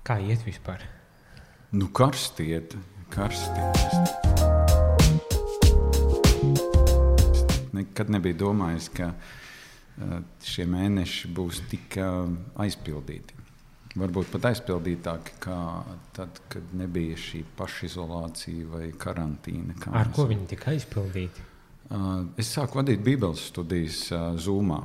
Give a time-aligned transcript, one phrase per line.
[0.00, 0.80] Kā iet vispār?
[1.76, 2.72] Nu, karstiet,
[3.12, 3.76] karstiet.
[7.76, 12.32] Nekad nebija domājis, ka uh, šie mēneši būs tik uh,
[12.64, 13.36] aizpildīti.
[14.00, 15.58] Varbūt pat aizpildītāki kā
[16.16, 19.76] tad, kad nebija šī pašizolācija vai karantīna.
[19.92, 21.48] Ar ko viņi tika aizpildīti?
[21.90, 24.06] Uh, es sāku vadīt Bībeles studijas
[24.40, 24.80] Zoomā.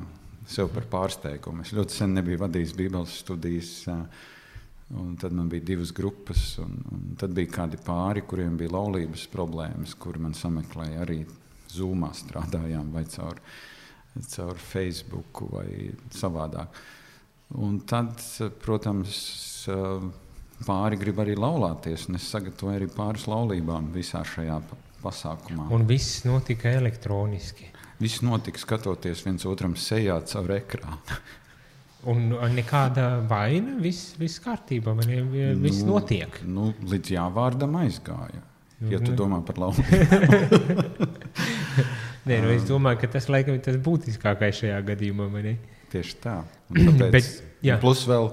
[0.46, 1.64] Sev par pārsteigumu.
[1.64, 3.78] Es ļoti sen nebiju vadījis Bībeles studijas.
[3.90, 4.34] Uh,
[4.94, 9.26] Un tad man bija divas grupas, un, un tad bija kādi pāri, kuriem bija laulības
[9.34, 11.24] problēmas, kur man sameklēja arī
[11.74, 13.42] zūmā strādājām vai caur,
[14.30, 16.78] caur Facebook vai savādāk.
[17.58, 18.22] Un tad,
[18.62, 19.18] protams,
[20.66, 24.60] pāri grib arī laulāties, un es sagatavoju arī pāris laulībām visā šajā
[25.02, 25.70] pasākumā.
[25.74, 27.72] Un viss notika elektroniski.
[28.02, 31.20] Viss notika skatoties viens otram sejā caur ekrānu.
[32.12, 35.10] Un nekāda vaina, viss, viss kārtībā, man
[35.62, 36.38] viss nu, notiek.
[36.46, 38.44] Nu, līdz jāvārdam aizgāja.
[38.92, 41.08] Ja tu domā par laulību.
[42.30, 45.30] Nē, nu, es domāju, ka tas laikam ir tas būtiskākais šajā gadījumā.
[45.94, 46.38] Tieši tā.
[46.76, 47.32] Un tāpēc, Bet,
[47.66, 47.80] jā.
[47.82, 48.30] plus vēl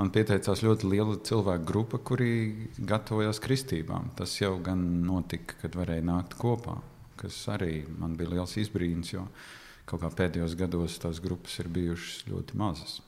[0.00, 2.30] man pieteicās ļoti liela cilvēku grupa, kuri
[2.78, 4.10] gatavojās kristībām.
[4.18, 6.80] Tas jau gan notika, kad varēja nākt kopā,
[7.20, 9.14] kas arī man bija liels izbrīns.
[9.14, 13.00] Jo, uh, kaut kā pēdējos gados tās grupas ir bijušas ļoti mazas.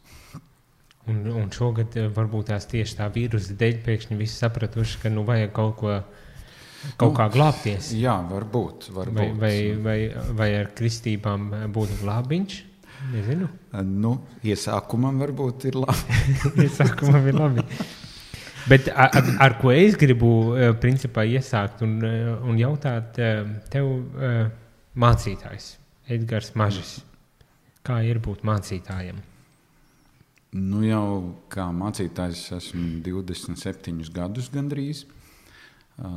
[1.07, 5.23] Un, un šogad eh, varbūt tās tieši tā vīrusa dēļ pēkšņi visi sapratuši, ka nu
[5.27, 5.99] vajag kaut ko.
[7.01, 7.89] Kaut nu, kā glābties.
[7.99, 8.91] Jā, varbūt.
[8.95, 9.39] varbūt.
[9.41, 12.59] Vai, vai, vai, vai ar kristībām būtu glābiņš?
[13.15, 13.49] Nezinu.
[13.87, 14.13] Nu,
[14.47, 16.19] iesākumam varbūt ir labi.
[16.67, 17.65] iesākumam ir labi.
[18.67, 19.15] Bet ar,
[19.47, 23.19] ar, ko es gribu eh, principā iesākt un, eh, un jautāt
[23.73, 23.91] tev,
[24.99, 25.73] mācītājs,
[26.09, 27.01] Edgars Mažis.
[27.87, 29.19] Kā ir būt mācītājam?
[30.57, 35.05] Nu jau kā mācītājs esmu 27 gadus gandrīz.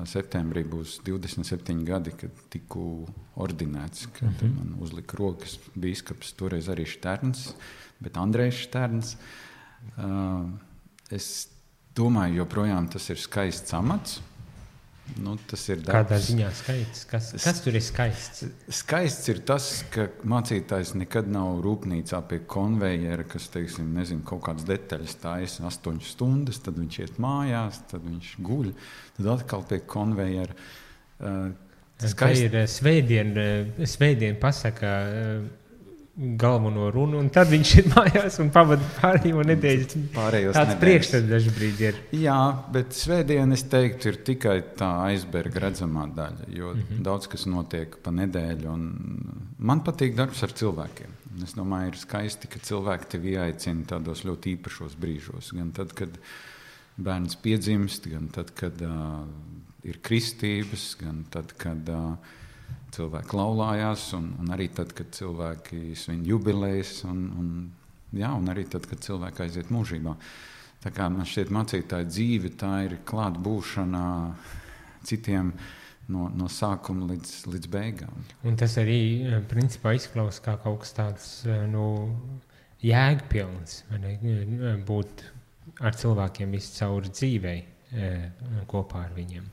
[0.10, 3.08] Septembrī būs 27 gadi, kad tiku
[3.40, 4.56] ordinēts, kad mm -hmm.
[4.58, 7.54] man uzlika rokas biskups, toreiz arī Šterns,
[8.00, 9.16] bet Andrejs Šterns.
[11.10, 11.48] Es
[11.96, 14.22] domāju, joprojām tas ir skaists amats.
[15.18, 15.96] Nu, tas ir darbs.
[15.96, 17.06] Kādā ziņā skaists?
[17.10, 18.44] Kas, kas tur ir skaists?
[18.80, 24.68] Skaists ir tas, ka mācītājs nekad nav rūpnīcā pie konvejera, kas, teiksim, nezinu, kaut kādas
[24.70, 28.70] detaļas taisa astoņas stundas, tad viņš iet mājās, tad viņš guļ,
[29.18, 30.60] tad atkal pie konvejera.
[31.20, 31.50] Uh,
[32.00, 32.48] Skaisti.
[32.48, 33.46] Tā ir svētdiena,
[33.90, 34.92] svētdien pasaka
[36.20, 40.02] galveno runu, un tad viņš ir mājās un pavadīja pārējo nedēļu.
[40.16, 42.02] Pārējos tāds priekšstats brīdi ir.
[42.20, 42.40] Jā,
[42.74, 47.06] bet svētdiena, es teiktu, ir tikai tā aizberga redzamā daļa, jo mm -hmm.
[47.08, 48.76] daudz kas notiek pa nedēļu,
[49.58, 51.16] man patīk darbs ar cilvēkiem.
[51.44, 55.54] Es domāju, ir skaisti, ka cilvēki tevi ieaicina tādos ļoti īpašos brīžos.
[55.56, 56.18] Gan tad, kad
[56.98, 59.24] bērns piedzimst, gan tad, kad uh,
[59.88, 62.18] ir kristības, gan tad, kad uh,
[62.96, 67.50] cilvēki laulājās, un, un arī tad, kad cilvēki svin jubilejas, un, un,
[68.18, 70.16] jā, un arī tad, kad cilvēki aiziet mūžībā.
[70.80, 74.04] Tā kā man šķiet, mācītāja dzīve tā ir klātbūšana
[75.08, 75.52] citiem
[76.10, 78.24] no, no sākuma līdz, līdz beigām.
[78.48, 81.84] Un tas arī eh, principā izklausās kā kaut kas tāds eh, nu,
[82.86, 85.26] jēgpilns, eh, būt
[85.86, 87.60] ar cilvēkiem visu cauri dzīvei
[88.70, 89.46] kopā ar viņiem.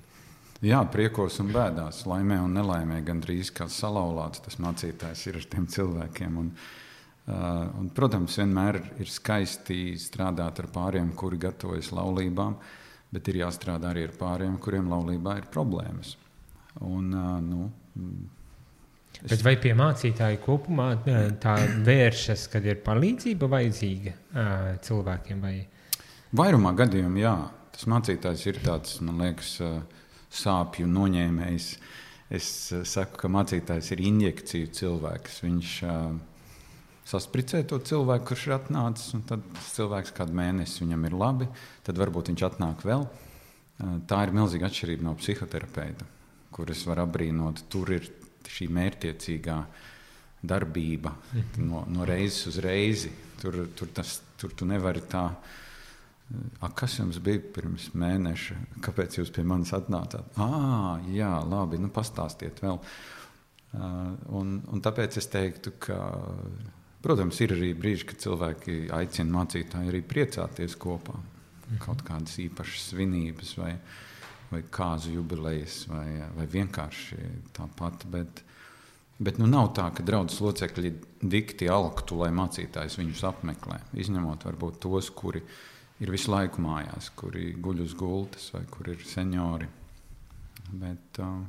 [0.64, 5.66] Jā, priekos un bēdās, laimē un nelaimē, gandrīz kā salauzts tas mācītājs ir ar tiem
[5.68, 6.38] cilvēkiem.
[6.40, 12.56] Un, uh, un, protams, vienmēr ir skaisti strādāt ar pāriem, kuri gatavojas laulībām,
[13.12, 16.16] bet ir jāstrādā arī ar pāriem, kuriem laulībā ir problēmas.
[16.80, 17.68] Un, uh, nu,
[19.16, 19.30] Es...
[19.30, 20.90] Bet vai pie mācītāja kopumā
[21.40, 21.54] tā
[21.86, 24.12] vēršas, kad ir palīdzība vajadzīga
[24.84, 25.40] cilvēkiem?
[25.40, 25.54] Vai?
[26.36, 27.36] Vairumā gadījumā, jā.
[27.72, 29.54] Tas mācītājs ir tāds, man liekas,
[30.40, 31.68] sāpju noņēmējs.
[32.36, 35.40] Es eh, saku, ka mācītājs ir injekciju cilvēks.
[35.44, 36.16] Viņš uh,
[37.06, 41.48] saspricē to cilvēku, kurš ir atnācis, un tad cilvēks kādu mēnesi viņam ir labi,
[41.86, 43.06] tad varbūt viņš atnāk vēl.
[43.06, 46.08] Uh, tā ir milzīga atšķirība no psihoterapeita,
[46.56, 47.66] kuras var apbrīnot.
[47.72, 48.10] Tur ir
[48.46, 49.60] šī mērķiecīgā
[50.46, 51.68] darbība mhm.
[51.68, 53.12] no, no reizes uz reizi.
[53.40, 55.28] Tur, tur, tas, tur tu nevari tā
[56.60, 58.56] A, kas jums bija pirms mēneša?
[58.82, 60.26] Kāpēc jūs pie manis atnācāt?
[60.42, 62.80] Ah, jā, labi, nu pastāstiet vēl.
[63.76, 65.98] Uh, un, un tāpēc es teiktu, ka,
[67.04, 71.14] protams, ir arī brīži, kad cilvēki aicina mācītāju arī priecāties kopā.
[71.14, 71.78] Mhm.
[71.84, 73.76] Kaut kādas īpašas svinības, vai,
[74.50, 77.20] vai kāzu jubilejas, vai, vai vienkārši
[77.54, 78.08] tāpat.
[78.10, 78.42] Bet,
[79.22, 83.78] bet nu, nav tā, ka draudzes locekļi dikti alktu, lai mācītājs viņus apmeklē.
[83.94, 85.64] Izņemot varbūt tos, kuri ir
[86.02, 89.68] ir visu laiku mājās, kuri guļ uz gultas vai kur ir seniori.
[90.76, 91.42] Bet, uh,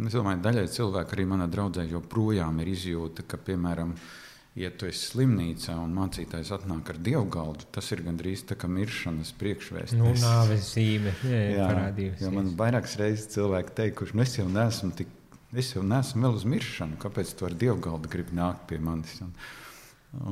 [0.00, 3.92] es domāju, ka daļai cilvēku arī manā draudzē joprojām ir izjūta, ka, piemēram,
[4.58, 9.34] ja tu esi slimnīcā un mācītājs atnāk ar dievgaldu, tas ir gandrīz tā kā miršanas
[9.40, 10.00] priekšvēstures.
[10.00, 12.30] Nu, nāves zīme parādījusies.
[12.34, 15.12] Man vairākas reizes cilvēki teikuši, nu es jau neesmu tik,
[15.54, 19.18] es jau neesmu vēl uz miršanu, kāpēc tu ar dievgaldu gribi nākt pie manis?
[19.26, 19.36] Un,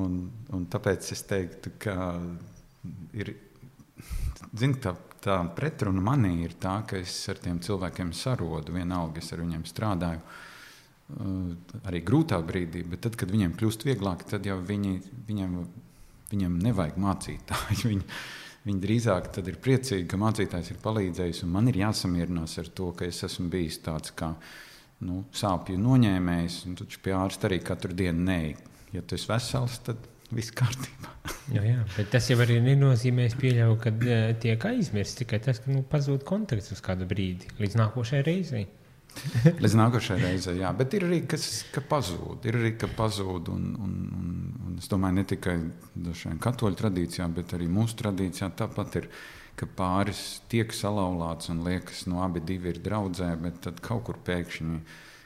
[0.06, 0.16] un,
[0.54, 1.96] un tāpēc es teiktu, ka
[3.16, 3.34] ir,
[4.58, 9.32] zin, tā, tā pretruna manī ir tā, ka es ar tiem cilvēkiem sarodu, vienalga es
[9.32, 10.22] ar viņiem strādāju.
[10.22, 10.48] Uh,
[11.88, 14.94] arī grūtā brīdī, bet tad, kad viņiem kļūst vieglāk, tad jau viņi,
[15.28, 15.56] viņiem,
[16.32, 17.80] viņiem nevajag mācītāju.
[17.92, 18.06] Viņi,
[18.62, 23.18] viņi drīzāk ir priecīgi, ka mācītājs ir palīdzējis, man ir jāsamierinās ar to, ka es
[23.26, 24.28] esmu bijis tāds kā
[25.02, 28.38] nu, sāpju noņēmējs, taču pie ārsta arī katru dienu nē.
[28.94, 30.06] Ja tu esi vesels, tad
[30.36, 31.14] viss kārtībā.
[31.54, 35.72] jā, jā, bet tas jau arī nenozīmē, pieļauju, ka uh, tiek aizmirsts tikai tas, ka
[35.72, 38.68] nu, pazūd konteksts uz kādu brīdi līdz nākošajai reizei.
[39.62, 40.70] Līdz nākošajai reizei, jā.
[40.76, 41.44] Bet ir arī kas
[41.74, 42.46] ka pazūd.
[42.48, 43.50] Ir arī ka pazūd.
[43.52, 44.32] Un, un, un,
[44.66, 45.56] un es domāju, ne tikai
[46.42, 49.12] katoļu tradīcijā, bet arī mūsu tradīcijā tāpat ir.
[49.52, 54.16] Ka pāris tiek salauzts un liekas, no nu, abi ir draudzē, bet tad kaut kur
[54.24, 54.78] pēkšņi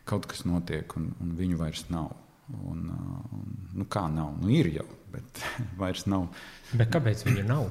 [0.07, 2.11] kaut kas notiek un, un viņu vairs nav.
[2.55, 4.37] Un, un, nu, kā nav?
[4.39, 5.43] Nu, ir jau, bet
[5.81, 6.29] vairs nav.
[6.73, 7.69] Bet kāpēc viņa nav?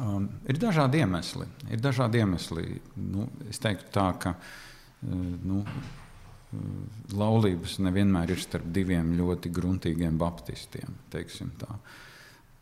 [0.00, 1.44] Um, ir dažādi iemesli.
[1.68, 2.78] Ir dažādi iemesli.
[2.96, 4.46] Nu, es teiktu, tā, ka uh,
[5.44, 6.56] nu, eh,
[7.16, 10.96] laulības nevienmēr ir starp diviem ļoti gruntīgiem baptistiem.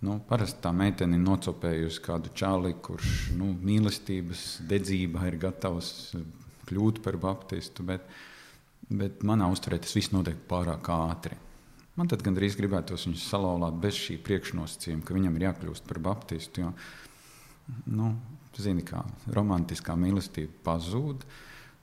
[0.00, 6.14] Nu, parasti tā meitene ir nocopējusi kādu čāli, kurš nu, mīlestības dedzībā ir gatavs
[6.70, 8.06] kļūt par baptistu, bet,
[8.88, 11.36] bet manā uzturē tas viss notiek pārāk ātri.
[11.98, 16.64] Man tad gandrīz gribētos viņu salauzīt bez šī priekšnosacījuma, ka viņam ir jākļūst par baptistu.
[16.64, 16.72] Jo,
[17.92, 18.14] nu,
[18.56, 19.02] zini, kā
[19.34, 21.24] romantiskā mīlestība pazūd.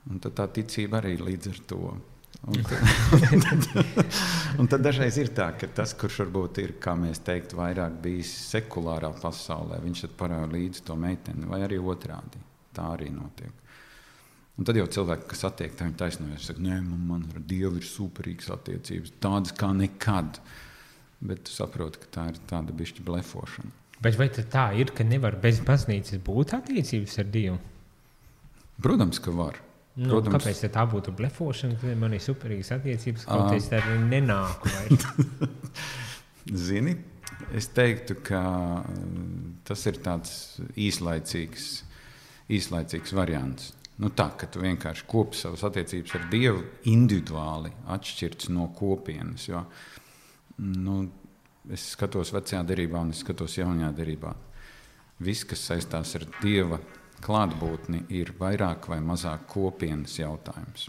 [0.08, 1.82] Un tad tā ticība arī līdz ar to.
[2.48, 2.60] Un
[3.44, 3.64] tad,
[4.62, 8.30] un tad dažreiz ir tā, ka tas, kurš varbūt ir, kā mēs teiktu, vairāk bijis
[8.52, 12.40] sekulārā pasaulē, viņš parāda līdzi to meiteni, vai arī otrādi.
[12.74, 13.67] Tā arī notiek.
[14.58, 17.78] Un tad jau cilvēki, kas attiek tā, viņi taisnojas, saka, nē, man, man ar Dievu
[17.78, 20.40] ir superīgas attiecības, tādas kā nekad.
[21.18, 23.70] Bet tu saproti, ka tā ir tāda bišķi blefošana.
[24.02, 27.56] Bet vai tā ir, ka nevar bez baznīcas būt attiecības ar Dievu?
[28.82, 29.58] Protams, ka var.
[29.98, 30.36] Nu, Protams.
[30.36, 34.70] Kāpēc tā būtu blefošana, kad man ir superīgas attiecības, kaut es tā arī nenāku?
[36.66, 36.94] Zini,
[37.54, 38.42] es teiktu, ka
[39.66, 40.36] tas ir tāds
[40.78, 41.72] īslaicīgs,
[42.58, 43.72] īslaicīgs variants.
[43.98, 49.48] Nu, tā, ka tu vienkārši kopi savas attiecības ar Dievu individuāli, atšķirts no kopienas.
[49.48, 49.64] Jo,
[50.62, 51.00] nu,
[51.74, 54.34] es skatos vecajā derībā un es skatos jaunajā derībā.
[55.26, 56.78] Viss, kas saistās ar Dieva
[57.24, 60.86] klātbūtni ir vairāk vai mazāk kopienas jautājums.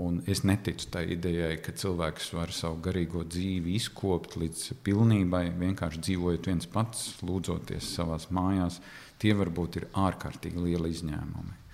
[0.00, 6.02] Un es neticu tai idejai, ka cilvēks var savu garīgo dzīvi izkopt līdz pilnībai, vienkārši
[6.08, 8.80] dzīvojot viens pats, lūdzoties savā mājās.
[9.20, 11.65] Tie varbūt ir ārkārtīgi lieli izņēmumi.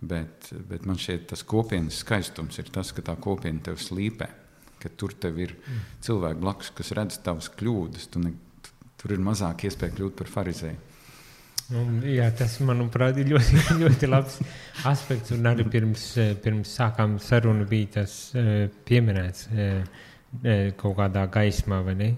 [0.00, 4.28] Bet, bet man šķiet, tas kopienas skaistums ir tas, ka tā kopiena tev slīpē,
[4.82, 5.82] ka tur tev ir mm.
[6.02, 8.08] cilvēki blakus, kas redz tavas kļūdas.
[8.10, 8.32] Tu ne,
[8.98, 10.88] tur ir mazāk iespēja kļūt par farizēju.
[11.72, 14.38] Nu, jā, tas, manuprāt, ir ļoti, ļoti labs
[14.88, 15.32] aspekts.
[15.36, 19.98] Un arī pirms, eh, pirms sākām sarunu bija tas eh, pieminēts eh,
[20.80, 22.08] kaut kādā gaismā, vai ne?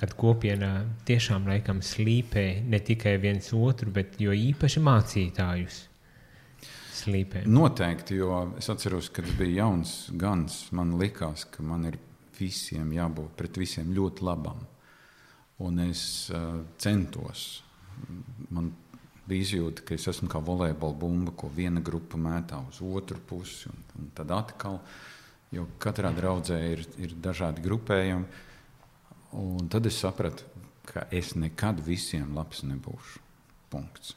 [0.00, 0.70] Kad kopienā
[1.08, 5.82] tiešām laikam slīpē ne tikai viens otru, bet jo īpaši mācītājus.
[6.96, 7.44] Slīpē.
[7.50, 11.98] Noteikti, jo es atceros, kad es biju jauns gans, man likās, ka man ir
[12.38, 14.64] visiem jābūt pret visiem ļoti labam.
[15.64, 17.46] Un es uh, centos
[18.52, 18.72] man
[19.26, 23.70] bija izjūta, ka es esmu kā volejbola bumba, ko viena grupa mētā uz otru pusi,
[23.70, 24.80] un, un tad atkal,
[25.54, 28.44] jo katrā draudzē ir, ir dažādi grupējumi.
[29.36, 30.46] Un tad es sapratu,
[30.86, 33.24] ka es nekad visiem labs nebūšu.
[33.72, 34.14] Punkts.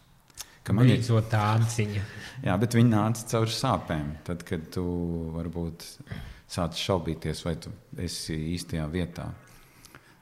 [0.69, 2.01] Ka man ir tā atziņa.
[2.45, 4.11] Jā, bet viņi nāca caur sāpēm.
[4.27, 4.83] Tad, kad tu
[5.33, 5.85] varbūt
[6.49, 9.25] sāc šaubīties, vai tu esi īstajā vietā.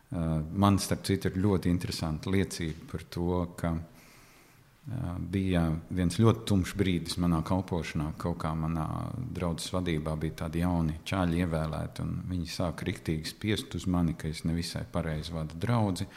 [0.08, 6.46] Uh, man, starp citu, ir ļoti interesanta liecība par to, ka uh, bija viens ļoti
[6.48, 8.14] tumšs brīdis manā kalpošanā.
[8.24, 8.88] Kaut kā manā
[9.36, 14.32] draudzes vadībā bija tādi jauni čāļi ievēlēti, un viņi sāka riktīgi spiest uz mani, ka
[14.32, 16.08] es nevisai pareizi vadu draugu.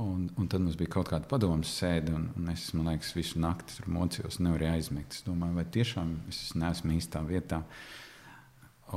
[0.00, 3.74] Un, un tad mums bija kaut kāda padomu sēde, un, un es liekas, visu nakti
[3.76, 5.16] tur mocījos, nevarēju aizmigt.
[5.18, 7.60] Es domāju, vai tiešām es neesmu īstā vietā.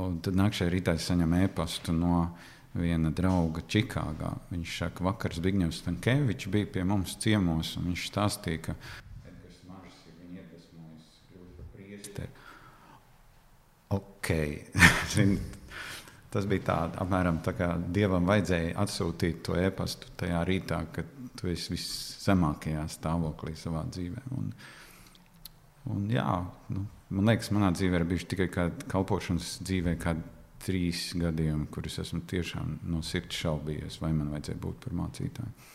[0.00, 2.22] Un tad nākamajā rītā es saņemu e-pastu no
[2.74, 4.32] viena drauga Čikāgā.
[4.50, 8.76] Viņš saka, vakar Zbigņevs Stankevičs bija pie mums ciemos, un viņš stāstīja, ka
[9.28, 12.32] Edgars Mažs ir viņu iedvesmojis kļūt par priesteri.
[13.94, 14.32] Ok,
[16.34, 21.50] tas bija tā, apmēram tā kā Dievam vajadzēja atsūtīt to e-pastu tajā rītā, kad tu
[21.52, 24.24] esi viszemākajā stāvoklī savā dzīvē.
[24.34, 24.50] Un,
[25.94, 26.26] un jā,
[26.74, 30.32] nu, man liekas, manā dzīvē ir bijuši tikai kāda kalpošanas dzīvē, kāda
[30.64, 35.70] trīs gadījumi, kurus esmu tiešām no sirds šaubījies, vai man vajadzēja būt par mācītāju.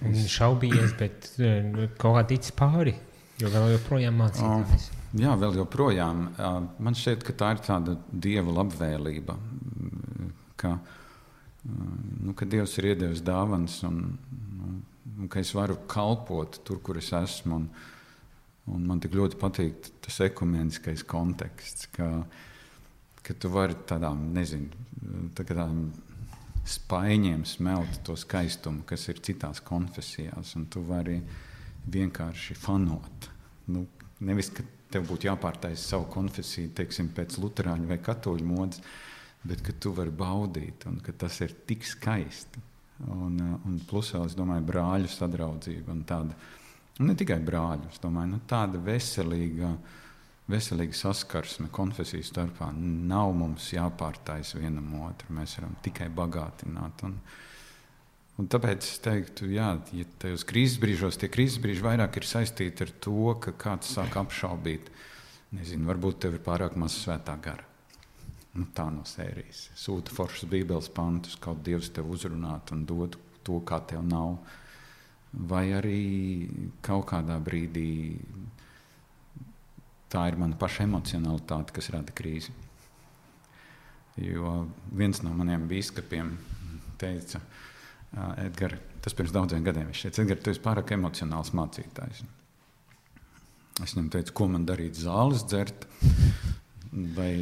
[0.00, 0.26] Es...
[0.34, 2.96] Šaubījies, bet eh, kaut kā ticis pāri,
[3.38, 4.90] jo vēl joprojām mācītājs.
[4.90, 6.26] O, jā, vēl joprojām.
[6.82, 9.36] Man šķiet, ka tā ir tāda dieva labvēlība,
[10.60, 10.76] ka,
[11.64, 14.00] nu, ka Dievs ir iedevis dāvanas un,
[14.64, 14.78] un,
[15.18, 17.60] un ka es varu kalpot tur, kur es esmu.
[17.60, 17.68] Un,
[18.74, 21.90] un man tik ļoti patīk tas ekumeniskais konteksts.
[21.94, 22.10] Ka,
[23.24, 25.88] ka tu vari tādām, nezinu, tā tādām
[26.64, 31.18] spaiņiem smelt to skaistumu, kas ir citās konfesijās, un tu vari
[31.92, 33.28] vienkārši fanot.
[33.68, 33.84] Nu,
[34.24, 38.80] nevis, ka tev būtu jāpārtaisa savu konfesiju, teiksim, pēc luterāņu vai katoļu modes,
[39.44, 42.62] bet ka tu vari baudīt, un ka tas ir tik skaisti.
[43.10, 43.36] Un,
[43.66, 46.36] un plus vēl, es domāju, brāļu sadraudzība un tāda,
[47.00, 50.00] un ne tikai brāļu, es domāju, nu, tāda veselīga, uh,
[50.50, 52.70] veselīga saskarsme konfesiju starpā.
[52.74, 57.04] Nav mums jāpārtais vienam otru, mēs varam tikai bagātināt.
[57.08, 57.18] Un,
[58.38, 62.86] un tāpēc es teiktu, jā, ja tajos krīzes brīžos tie krīzes brīži vairāk ir saistīti
[62.86, 64.90] ar to, ka kāds sāk apšaubīt,
[65.54, 67.66] nezinu, varbūt tev ir pārāk maz svētā gara.
[68.54, 69.68] Nu, tā no sērijas.
[69.74, 74.36] Sūta foršas bībeles pantus, kaut Dievs tev uzrunātu un dotu to, kā tev nav.
[75.34, 76.02] Vai arī
[76.84, 77.88] kaut kādā brīdī
[80.14, 82.54] tā ir mana paša emocionalitāte, kas rada krīzi.
[84.22, 84.60] Jo
[84.94, 86.36] viens no maniem biskupiem
[87.00, 87.40] teica,
[88.14, 92.24] Edgars, tas pirms daudziem gadiem, viņš teica, Edgars, tu esi pārāk emocionāls mācītājs.
[93.82, 95.86] Es viņam teicu, ko man darīt, zāles dzert.
[97.16, 97.32] Vai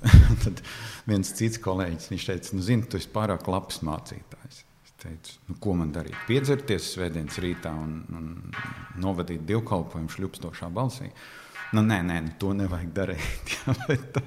[0.44, 0.60] tad
[1.08, 4.62] viens cits kolēģis viņš teica, nu, zini, tu esi pārāk labs mācītājs.
[4.84, 6.18] Es teicu, nu, ko man darīt?
[6.28, 11.08] Piedzerties svētdienas rītā un, un novadīt divkalpojumu šļupstošā balsī.
[11.72, 13.54] Nu, nē, nē, nu, to nevajag darīt.
[13.56, 14.20] Jā, bet,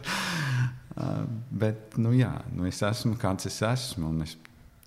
[0.96, 4.14] uh, bet nu, jā, nu, es esmu kāds es esmu.
[4.24, 4.38] Es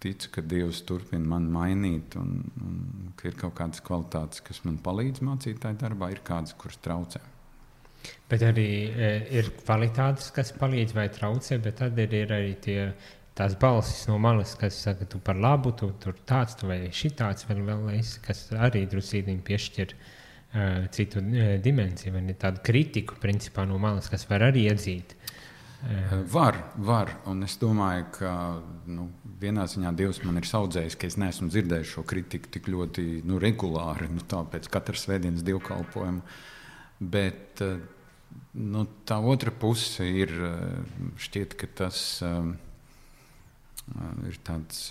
[0.02, 4.78] ticu, ka Dievs turpina mani mainīt, un, un ka ir kaut kādas kvalitātes, kas man
[4.84, 7.22] palīdz mācītāju darbā, ir kādas, kuras traucē.
[8.30, 12.78] Bet arī e, ir kvalitātes, kas palīdz vai traucē, bet tad ir, ir arī tie,
[13.38, 17.48] tās balsis no malas, kas saka, tu par labu, tu tur tāds, tu vai šitāds
[17.48, 23.18] vēl, vēl esi, kas arī drusītiņi piešķir uh, citu uh, dimensiju, vai ne tādu kritiku
[23.22, 25.16] principā, no malas, kas var arī iedzīt.
[25.82, 26.32] Uh.
[26.32, 27.12] Var, var.
[27.28, 28.32] Un es domāju, ka
[28.88, 33.06] nu, vienā ziņā Dievs man ir audzējis, ka es neesmu dzirdējis šo kritiku tik ļoti
[33.28, 36.24] nu, regulāri, nu, pēc katras svētdienas dievkalpojuma.
[36.98, 37.60] Bet
[38.56, 40.32] nu, tā otra puse ir
[41.20, 42.00] šķiet, ka tas
[44.24, 44.88] ir tāds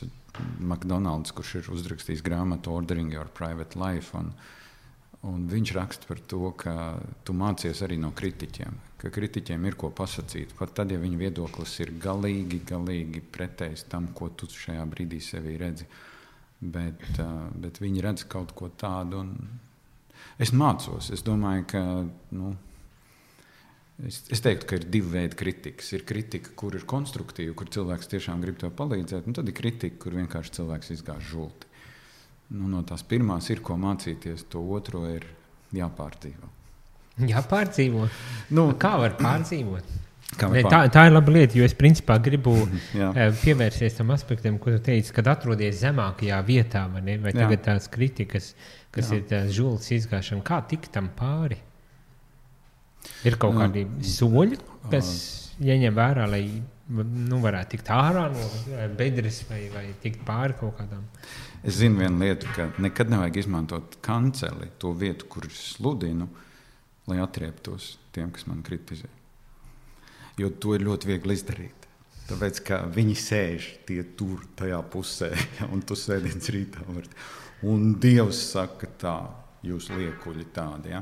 [0.62, 4.14] McDonald's, kurš ir uzrakstījis grāmatu Ordering Your Private Life.
[4.16, 4.65] Un, uh,
[5.26, 6.74] Un viņš raksta par to, ka
[7.26, 10.54] tu mācies arī no kritiķiem, ka kritiķiem ir ko pasakīt.
[10.60, 15.56] Pat tad, ja viņu viedoklis ir galīgi, galīgi pretējs tam, ko tu šajā brīdī sevī
[15.62, 15.88] redzi.
[16.62, 17.02] Bet,
[17.62, 19.24] bet viņi redz kaut ko tādu.
[20.42, 21.10] Es mācos.
[21.14, 21.84] Es domāju, ka.
[22.36, 22.56] Nu,
[24.04, 25.94] Es, es teiktu, ka ir divi veidi kritikas.
[25.96, 30.02] Ir kritika, kur ir konstruktīva, kur cilvēks tiešām grib tev palīdzēt, un tad ir kritika,
[30.04, 31.70] kur vienkārši cilvēks izgāž žulti.
[32.54, 35.26] Nu, no tās pirmās ir ko mācīties, to otro ir
[35.76, 36.52] jāpārdzīvo.
[37.26, 38.10] Jāpārdzīvo.
[38.54, 40.02] Nu, Kā var pārdzīvot?
[40.36, 40.58] Pār...
[40.68, 44.82] tā, tā ir laba lieta, jo es principā gribu eh, pievērsties tam aspektam, ko tu
[44.90, 47.16] teici, kad atrodies zemākajā vietā, vai, ne?
[47.24, 48.52] vai tagad tās kritikas,
[48.96, 49.20] kas Jā.
[49.20, 51.62] ir tās žults izgāšana, kā tikt tam pāri?
[53.26, 54.60] Ir kaut kādi uh, soļi,
[54.92, 55.10] kas
[55.64, 56.44] jāņem vērā, lai
[56.90, 58.48] nu, varētu tikt ārā no
[58.98, 61.06] bedres vai, vai tikt pāri kaut kādām.
[61.66, 66.28] Es zinu vienu lietu, ka nekad nevajag izmantot kanceli, to vietu, kur es sludinu,
[67.10, 69.10] lai atrieptos tiem, kas man kritizē.
[70.38, 71.86] Jo to ir ļoti viegli izdarīt.
[72.26, 75.32] Tāpēc, ka viņi sēž tie tur, tajā pusē,
[75.74, 76.86] un tu sēdienas rītā.
[76.90, 77.10] Var.
[77.70, 79.16] Un Dievs saka, tā,
[79.66, 80.94] jūs liekuļi tādi.
[80.94, 81.02] Ja?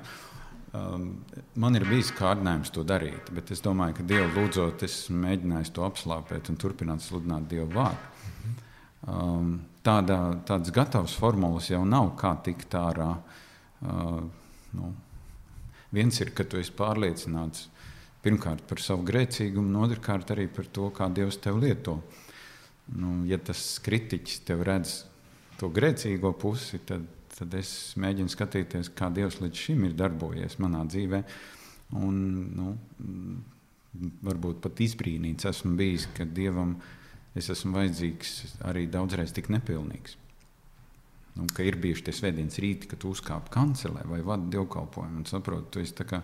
[0.74, 1.20] Um,
[1.62, 5.84] man ir bijis kārdinājums to darīt, bet es domāju, ka Dievu lūdzot, es mēģināju to
[5.86, 8.10] apslāpēt un turpināt sludināt Dievu vārdu.
[9.04, 9.52] Um,
[9.86, 13.12] tāda, tādas gatavas formulas jau nav, kā tikt ārā.
[13.84, 14.24] Uh,
[14.74, 14.90] nu,
[15.94, 17.68] viens ir, ka tu esi pārliecināts
[18.24, 22.00] pirmkārt par savu grēcīgumu, un otrkārt arī par to, kā Dievs tevi lieto.
[22.98, 25.04] nu, ja tas kritiķis tev redz
[25.60, 27.06] to grēcīgo pusi, tad,
[27.38, 31.24] tad es mēģinu skatīties, kā Dievs līdz šim ir darbojies manā dzīvē.
[32.00, 32.20] Un,
[32.58, 32.68] nu,
[34.26, 36.78] varbūt pat izbrīnīts esmu bijis, ka Dievam
[37.38, 38.34] es esmu vajadzīgs
[38.70, 40.18] arī daudzreiz tik nepilnīgs.
[41.54, 45.72] Ka ir bijuši tie svētdienas rīti, kad tu uzkāp kancelē vai vadi dievkalpojumu un saproti,
[45.74, 46.22] tu esi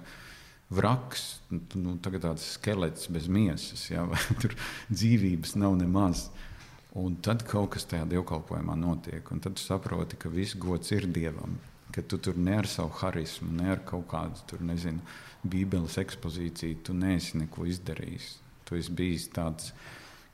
[0.69, 4.53] vraks, nu, nu tāds skelets bez miesas, ja, vai tur
[4.93, 6.27] dzīvības nav nemaz.
[6.99, 11.55] Un tad kaut kas tajā dievkalpojumā notiek, un tad saproti, ka viss gods ir Dievam,
[11.95, 15.03] ka tu tur ne ar savu harismu, ne ar kaut kādu tur, nezinu,
[15.39, 18.33] Bībeles ekspozīciju, tu neesi neko izdarījis.
[18.67, 19.71] Tu esi bijis tāds,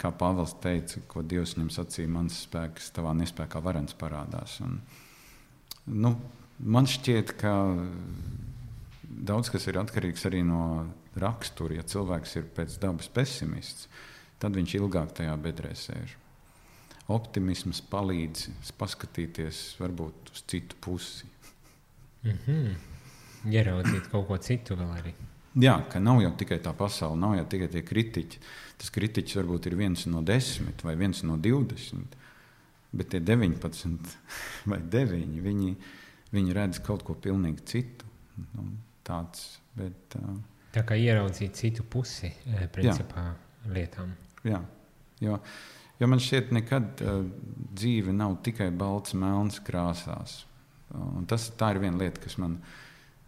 [0.02, 4.58] kā Pāvils teica, ko Dievs viņam sacīja, mans spēks tavā nespējā varens parādās.
[4.66, 4.80] Un,
[5.94, 6.16] nu,
[6.60, 7.54] man šķiet, ka
[9.06, 10.88] daudz kas ir atkarīgs arī no
[11.22, 11.78] rakstura.
[11.78, 13.90] Ja cilvēks ir pēc dabas pesimists,
[14.42, 16.18] tad viņš ilgāk tajā bedrē sēž.
[17.14, 21.30] Optimisms palīdz paskatīties varbūt uz citu pusi.
[22.26, 22.94] Mm -hmm
[23.52, 25.14] ieraudzīt kaut ko citu vēl arī.
[25.62, 28.42] Jā, ka nav jau tikai tā pasaule, nav jau tikai tie kritiķi.
[28.82, 32.18] Tas kritiķis varbūt ir viens no desmit vai viens no divdesmit,
[32.92, 34.18] bet tie 19
[34.72, 35.72] vai 9 viņi,
[36.36, 38.12] viņi redz kaut ko pilnīgi citu.
[38.52, 38.68] Nu,
[39.08, 40.36] tāds, bet, uh,
[40.76, 42.34] tā kā ieraudzīt citu pusi
[42.76, 43.72] principā, jā.
[43.78, 44.12] lietām.
[44.44, 44.60] Jā,
[45.24, 45.38] jo,
[46.00, 47.22] jo man šķiet, ka nekad uh,
[47.76, 50.44] dzīve nav tikai balts, melns krāsās.
[50.96, 52.60] Un tas, ir viena lieta, kas man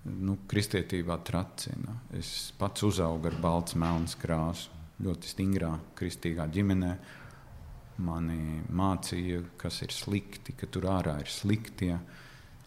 [0.08, 1.98] nu, kristietībā tracina.
[2.16, 4.72] Es pats uzaugu ar balts, melns krāsu,
[5.04, 6.92] ļoti stingrā kristīgā ģimenē.
[8.06, 11.96] Mani mācīja, kas ir slikti, ka tur ārā ir sliktie,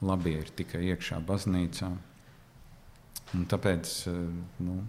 [0.03, 1.91] labie ir tikai iekšā baznīcā.
[3.39, 4.17] Un tāpēc eh,
[4.67, 4.81] nu,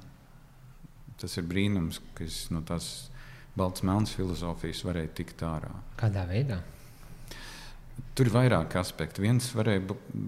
[1.22, 3.11] tas ir brīnums, ka es no tās
[3.58, 5.72] balts, melns filozofijas varēju tikt ārā.
[6.00, 6.62] Kādā veidā?
[8.16, 9.24] Tur ir vairāki aspekti.
[9.24, 9.84] Viens varēja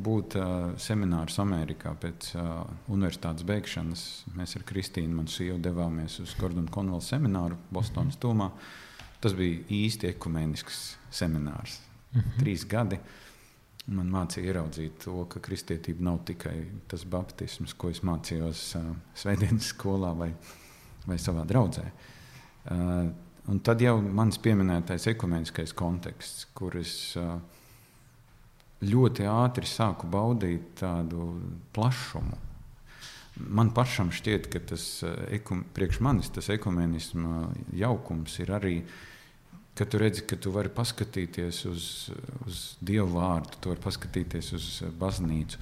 [0.05, 2.61] būt uh, seminārs Amerikā pēc uh,
[2.91, 4.03] universitātes beigšanas.
[4.37, 8.49] Mēs ar Kristīnu, manu sievu, devāmies uz Gordona Konvela semināru Bostonas tūmā.
[9.23, 10.79] Tas bija īsti ekumenisks
[11.11, 11.79] seminārs.
[12.13, 12.39] Mm -hmm.
[12.39, 12.99] Trīs gadi.
[13.87, 16.55] Man mācīja ieraudzīt to, ka kristietība nav tikai
[16.87, 20.33] tas baptisms, ko es mācījos uh, Svētdienas skolā vai,
[21.05, 21.83] vai savā draudzē.
[21.83, 22.22] Uh,
[22.71, 27.35] un tad jau mans pieminētais ekumeniskais konteksts, kur es uh,
[28.83, 31.33] ļoti ātri sāku baudīt tādu
[31.75, 32.39] plašumu.
[33.49, 38.75] Man pašam šķiet, ka tas eh, priekš manis tas ekumenisma jaukums ir arī,
[39.73, 41.87] ka tu redzi, ka tu vari paskatīties uz,
[42.45, 44.67] uz Dievu vārdu, tu vari paskatīties uz
[44.99, 45.61] baznīcu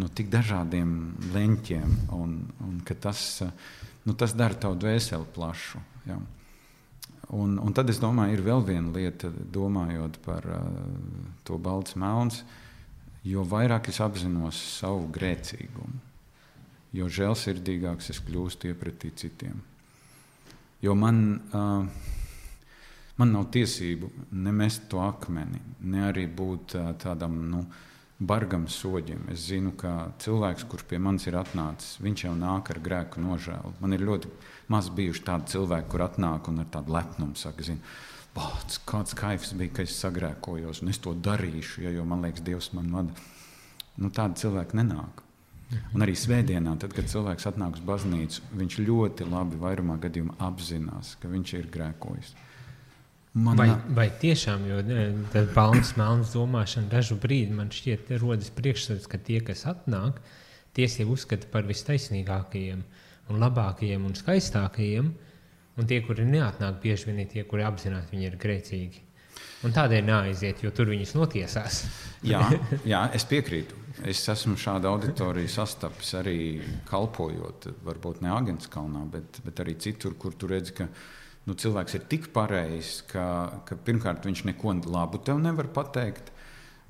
[0.00, 0.92] no tik dažādiem
[1.34, 3.42] leņķiem, un, un tas,
[4.06, 5.82] nu, tas dara tavu dvēseli plašu.
[6.08, 6.16] Ja.
[7.30, 10.64] Un, un tad es domāju, ir vēl viena lieta, domājot par uh,
[11.46, 12.40] to balts melns.
[12.42, 12.56] Uh,
[13.26, 15.98] jo vairāk es apzinos savu grēcīgumu,
[16.96, 19.60] jo žēlsirdīgāks es kļūstu iepratī citiem.
[20.80, 21.20] Jo man,
[21.52, 21.84] uh,
[23.20, 27.64] man nav tiesību nemest to akmeni, ne arī būt uh, tādam nu,
[28.20, 29.24] bargam soļiem.
[29.32, 33.72] Es zinu, ka cilvēks, kurš pie manis ir atnācis, viņš jau nāk ar grēku nožēlu.
[33.80, 34.30] Man ir ļoti
[34.72, 37.80] maz bijuši tādi cilvēki, kur atnāk un ar tādu lepnumu saka, zinu,
[38.30, 42.44] Bāc, kāds kaifs bija, ka es sagrēkojos, un es to darīšu, ja, jo man liekas,
[42.46, 43.24] Dievs man vada.
[43.98, 45.24] Nu, tādi cilvēki nenāk.
[45.94, 51.16] Un arī svētdienā, tad, kad cilvēks atnāk uz baznīcu, viņš ļoti labi vairumā gadījumā apzinās,
[51.18, 52.32] ka viņš ir grēkojis.
[53.32, 54.80] Man vai, vai tiešām, jo
[55.30, 60.18] tā balns, melns domāšana dažu brīdi man šķiet rodas priekšstats, ka tie, kas atnāk,
[60.74, 62.82] tie sevi uzskata par vistaisnīgākajiem
[63.30, 65.12] un labākajiem un skaistākajiem,
[65.80, 69.06] Un tie, kuri neatnāk, bieži vien ir tie, kuri apzināti viņi ir grēcīgi.
[69.64, 71.84] Un tādēļ neaiziet, jo tur viņus notiesās.
[72.26, 72.42] jā,
[72.92, 73.78] jā, es piekrītu.
[74.08, 76.36] Es esmu šādu auditoriju sastapis arī
[76.88, 80.86] kalpojot, varbūt ne Agenskalnā, bet, bet arī citur, kur tu redzi, ka
[81.48, 83.24] nu, cilvēks ir tik pareizs, ka,
[83.68, 86.32] ka pirmkārt viņš neko labu tev nevar pateikt.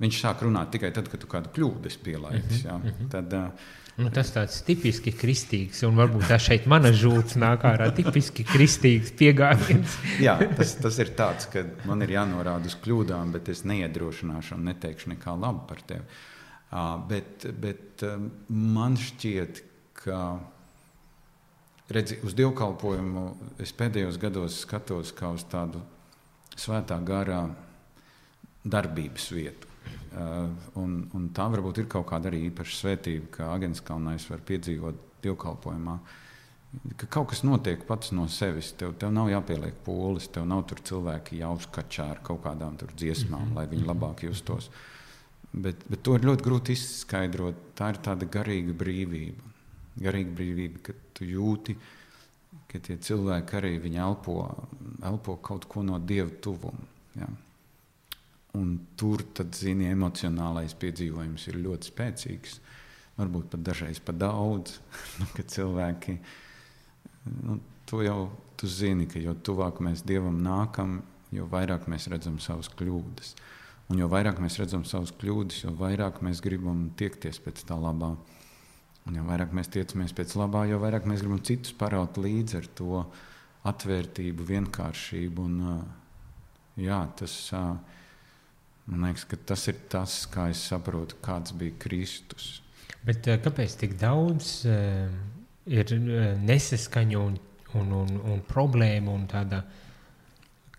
[0.01, 2.63] Viņš sāk runāt tikai tad, kad tu kādu kļūdu pielaidis.
[2.65, 3.09] Mm -hmm.
[3.13, 7.89] Tad, uh, Nu, tas tāds tipiski kristīgs, un varbūt tā šeit mana žūts nāk ārā.
[7.95, 9.97] Tipiski kristīgs pieejams.
[10.23, 14.69] Jā, tas, tas ir tāds, ka man ir jānorāda uz kļūdām, bet es neiedrošināšu un
[14.71, 16.07] neteikšu nekā labu par tevi.
[16.71, 19.59] Uh, bet, bet um, man šķiet,
[20.01, 20.21] ka
[21.95, 23.25] redzi, uz dievkalpojumu
[23.61, 25.81] es pēdējos gados skatos kā uz tādu
[26.59, 27.43] svētā garā
[28.63, 29.69] darbības vietu.
[30.11, 35.07] Uh, un, un tā varbūt ir kaut kāda arī īpaša svētība, ka Agenskalnais var piedzīvot
[35.23, 35.99] dievkalpojumā.
[36.97, 38.73] ka kaut kas notiek pats no sevis.
[38.79, 43.49] Tev, tev nav jāpieliek pūles, tev nav tur cilvēki jāuzkačā ar kaut kādām dziesmām, mm
[43.49, 43.55] -hmm.
[43.55, 44.69] lai viņi labāk justos.
[45.53, 47.55] Bet, bet to ir ļoti grūti izskaidrot.
[47.75, 49.50] Tā ir tāda garīga brīvība.
[49.99, 51.75] Garīga brīvība, kad tu jūti,
[52.71, 54.37] ka tie cilvēki arī elpo,
[55.03, 56.87] elpo kaut ko no dieva tuvuma.
[57.15, 57.27] Ja?
[58.59, 62.59] Un tur, tad, zini, emocionālais piedzīvojums ir ļoti spēcīgs.
[63.19, 64.79] Varbūt pat dažreiz pat daudz,
[65.19, 66.17] nu, kad cilvēki
[67.43, 71.01] nu, to jau tu zini, ka jo tuvāk mēs Dievam nākam,
[71.31, 73.35] jo vairāk mēs redzam savas kļūdas.
[73.91, 78.13] Un jo vairāk mēs redzam savas kļūdas, jo vairāk mēs gribam tiekties pēc tā labā.
[79.09, 82.67] Un jo vairāk mēs tiecamies pēc labā, jo vairāk mēs gribam citus paraut līdzi ar
[82.77, 83.03] to
[83.71, 85.45] atvērtību, vienkāršību.
[85.49, 85.85] Un,
[86.81, 87.35] jā, tas,
[88.85, 92.59] man liekas, tas ir tas, kā es saprotu, kāds bija Kristus.
[93.05, 95.93] Bet kāpēc tik daudz ir
[96.45, 97.39] nesaskaņu un,
[97.79, 99.63] un, un, un problēmu un tāda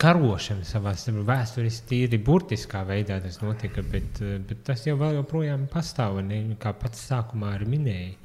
[0.02, 0.92] karošana savā
[1.28, 7.06] vēsturiski tīri burtiskā veidā tas notika, bet, bet tas jau joprojām pastāv, ne, kā pats
[7.10, 8.16] sākumā arī minēja.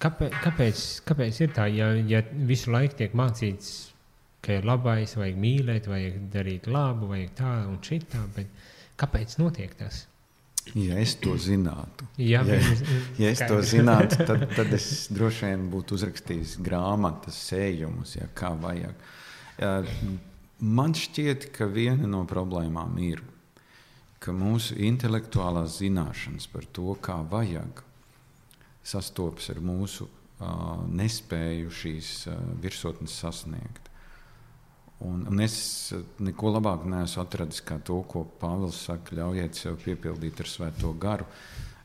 [0.00, 3.72] Kāpēc, kāpēc, kāpēc ir tā, ja, ja visu laiku tiek mācīts,
[4.40, 8.62] ka ir labais, vajag mīlēt, vajag darīt labu, vajag tā un šitā, bet
[9.00, 10.06] kāpēc notiek tas?
[10.76, 12.58] Ja es to zinātu, Jā, ja,
[13.18, 18.52] ja es to zinātu tad, tad es droši vien būtu uzrakstījis grāmatas, sējumus, ja, kā
[18.60, 19.06] vajag.
[19.60, 19.72] Ja,
[20.60, 23.22] man šķiet, ka viena no problēmām ir,
[24.20, 27.82] ka mūsu intelektuālās zināšanas par to, kā vajag,
[28.84, 33.88] sastopas ar mūsu uh, nespēju šīs uh, virsotnes sasniegt.
[35.00, 35.56] Un, un es
[36.20, 41.24] neko labāku neesmu atradis kā to, ko Pāvils saka, ļaujiet sev piepildīt ar svēto garu.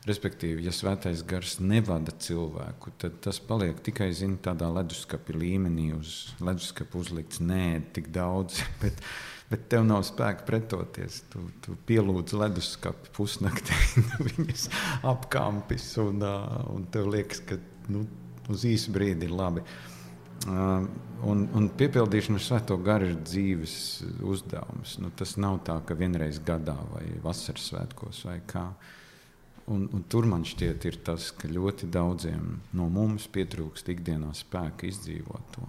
[0.06, 6.12] Respektīvi, ja svētais gars nevada cilvēku, tad tas paliek tikai zin, tādā leduskapa līmenī, uz
[6.38, 8.60] leduskapa uzlikts nē, tik daudz.
[8.82, 9.02] Bet,
[9.50, 11.20] bet tev nav spēka pretoties.
[11.30, 13.76] Tu, tu pielūdz leduskapu pusnaktī,
[14.28, 14.68] viņas
[15.06, 17.58] apkampis, un, un tev liekas, ka
[17.90, 18.02] nu,
[18.50, 19.62] uz īsu brīdi ir labi.
[20.46, 20.84] Uh,
[21.26, 23.76] un, un piepildīšana ar svēto garu ir dzīves
[24.22, 24.96] uzdevums.
[25.02, 28.68] Nu, tas nav tā, ka vienreiz gadā vai vasaras svētkos vai kā.
[29.66, 34.86] Un, un tur man šķiet, ir tas, ka ļoti daudziem no mums pietrūkst ikdienā spēka
[34.86, 35.66] izdzīvot to.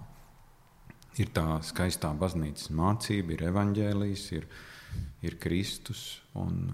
[1.18, 4.46] Ir tā skaistā baznīcas mācība, ir evaņģēlijas, ir,
[5.26, 6.20] ir Kristus.
[6.38, 6.68] Un,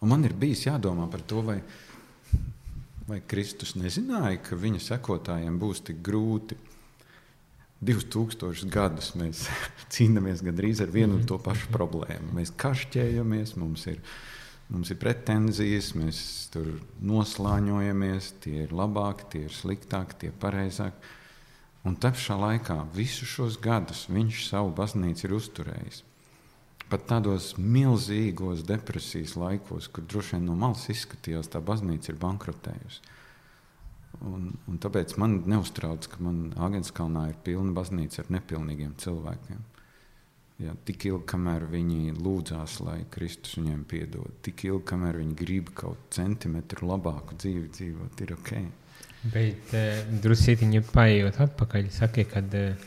[0.00, 1.60] un man ir bijis jādomā par to, vai,
[3.06, 6.58] vai Kristus nezināja, ka viņa sekotājiem būs tik grūti.
[7.86, 9.46] 2000 gadus mēs
[9.94, 12.34] cīnāmies gandrīz ar vienu un to pašu problēmu.
[12.40, 14.02] Mēs kašķējamies, mums ir,
[14.72, 16.18] mums ir pretenzijas, mēs
[16.54, 16.72] tur
[17.06, 21.14] noslāņojamies, tie ir labāki, tie ir sliktāki, tie ir pareizāki.
[21.86, 26.02] Un tā pašā laikā visus šos gadus viņš savu baznīcu ir uzturējis.
[26.90, 33.14] Pat tādos milzīgos depresijas laikos, kur droši vien no malas izskatījās, tā baznīca ir bankrotējusi.
[34.26, 39.64] Un, un tāpēc man neuztrauc, ka man Agenskalnā ir pilna baznīca ar nepilnīgiem cilvēkiem.
[40.56, 45.72] Ja, tik ilgi, kamēr viņi lūdzās, lai Kristus viņiem piedod, tik ilgi, kamēr viņi grib
[45.76, 48.52] kaut centimetru labāku dzīvi dzīvot, ir ok.
[49.34, 52.86] Bet uh, druskuļi paiet atpakaļ, saka, ka uh,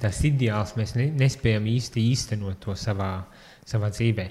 [0.00, 3.10] tas ideāls mēs ne, nespējam īsti īstenot to savā,
[3.68, 4.26] savā dzīvē.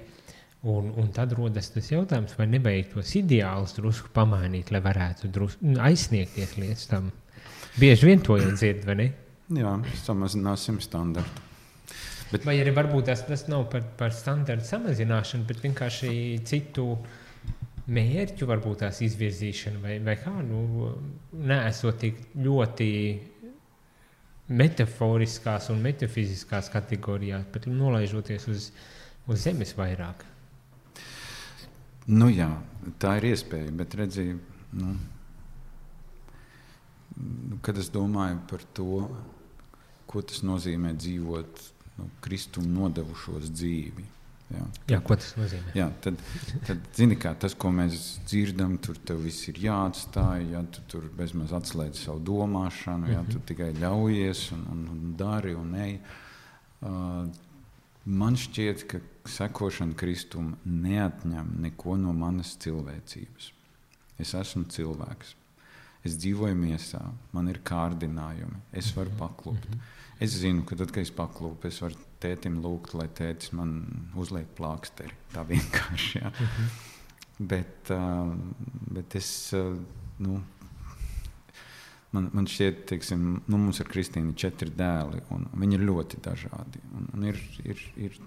[0.73, 5.77] Un, un tad rodas tas jautājums, vai nevajag tos ideālus drusku pamainīt, lai varētu drusku
[5.85, 7.13] aizsniegties līdz tam.
[7.77, 9.07] Bieži vien to jau dzird, vai ne?
[9.53, 11.50] Jā, samazināsim standartu.
[12.31, 12.45] Bet...
[12.47, 16.13] Vai arī varbūt tas, tas nav par, par standartu samazināšanu, bet vienkārši
[16.47, 16.93] citu
[17.91, 20.33] mērķu varbūt tās izvirzīšana vai, vai kā.
[20.45, 20.93] Nu,
[21.35, 22.89] neesot tik ļoti
[24.51, 28.69] metaforiskās un metafiziskās kategorijās, bet nolaižoties uz,
[29.27, 30.25] uz zemes vairāk.
[32.11, 32.49] Nu, jā,
[32.99, 34.39] tā ir iespēja, bet redziet,
[34.75, 34.95] nu,
[37.63, 39.03] kad es domāju par to,
[40.09, 41.61] ko tas nozīmē dzīvot
[41.97, 44.07] nu, Kristum nodevušos dzīvi.
[44.51, 45.73] Jā, jā, ko tas nozīmē?
[45.77, 46.17] Jā, tad,
[46.67, 51.07] tad zini, kā tas, ko mēs dzirdam, tur tev viss ir jāatstāj, ja tu tur
[51.15, 53.31] bezmaz atslēdz savu domāšanu, ja mm -hmm.
[53.31, 55.99] tu tikai ļaujies un, un, un dari un ej.
[56.81, 57.29] Uh,
[58.05, 58.99] man šķiet, ka
[59.29, 63.51] sekošana Kristum neatņem neko no manas cilvēcības.
[64.19, 65.35] Es esmu cilvēks.
[66.03, 67.01] Es dzīvoju miesā,
[67.31, 69.75] man ir kārdinājumi, es varu paklūpt.
[70.21, 73.79] Es zinu, ka tad, kad es paklūpu, es varu tētim lūgt, lai tētis man
[74.21, 75.15] uzliek plāksteri.
[75.33, 76.19] Tā vienkārši.
[76.21, 76.29] Ja?
[76.29, 76.67] Uh -huh.
[77.39, 78.35] bet, uh,
[78.93, 79.53] bet es.
[79.57, 79.79] Uh,
[80.21, 80.41] nu,
[82.11, 83.89] man, man šķiet, teiksim, nu, mums ir
[84.35, 86.83] četri dēli, un viņi ir ļoti dažādi.
[86.93, 88.21] Un, un ir, ir, ir,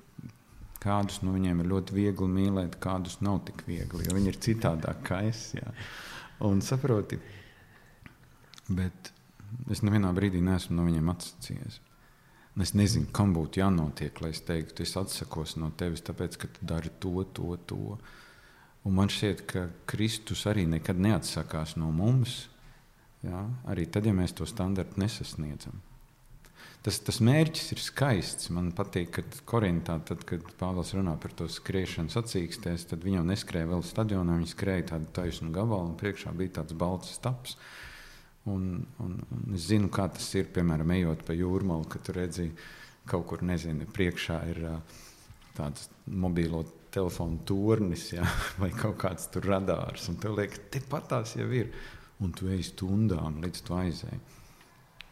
[0.80, 5.02] kādus no viņiem ir ļoti viegli mīlēt, kādus nav tik viegli, jo viņi ir citādāk
[5.06, 5.54] kā es.
[5.54, 5.72] Jā.
[6.44, 7.18] Un saproti,
[8.68, 9.13] bet
[9.70, 11.80] es nevienā brīdī neesmu no viņiem atsacījies.
[12.54, 16.50] Un es nezinu, kam būtu jānotiek, lai es teiktu, es atsakos no tevis, tāpēc, ka
[16.54, 17.98] tu dari to, to, to.
[18.84, 22.44] Un man šķiet, ka Kristus arī nekad neatsakās no mums
[23.24, 23.40] Jā,
[23.72, 25.80] arī tad, ja mēs to standartu nesasniedzam.
[26.84, 28.50] Tas, tas mērķis ir skaists.
[28.52, 33.24] Man patīk, ka Korintā, tad, kad Pāvils runā par to skriešanu sacīkstēs, tad viņi jau
[33.30, 37.56] neskrēja vēl stadionā, viņi skrēja tādu taisnu gabalu, un priekšā bija tāds balts staps.
[38.52, 38.64] Un,
[39.00, 42.50] un, un es zinu, kā tas ir, piemēram, ejot pa jūrmālu, kad redzi
[43.08, 44.60] kaut kur, nezinu, priekšā ir
[45.56, 48.24] tāds mobilo telefonu turnis jā,
[48.60, 51.72] vai kaut kāds tur radārs, un tev liekas, tepat tās jau ir
[52.22, 54.20] un tu ej stundām līdz tu aizēji.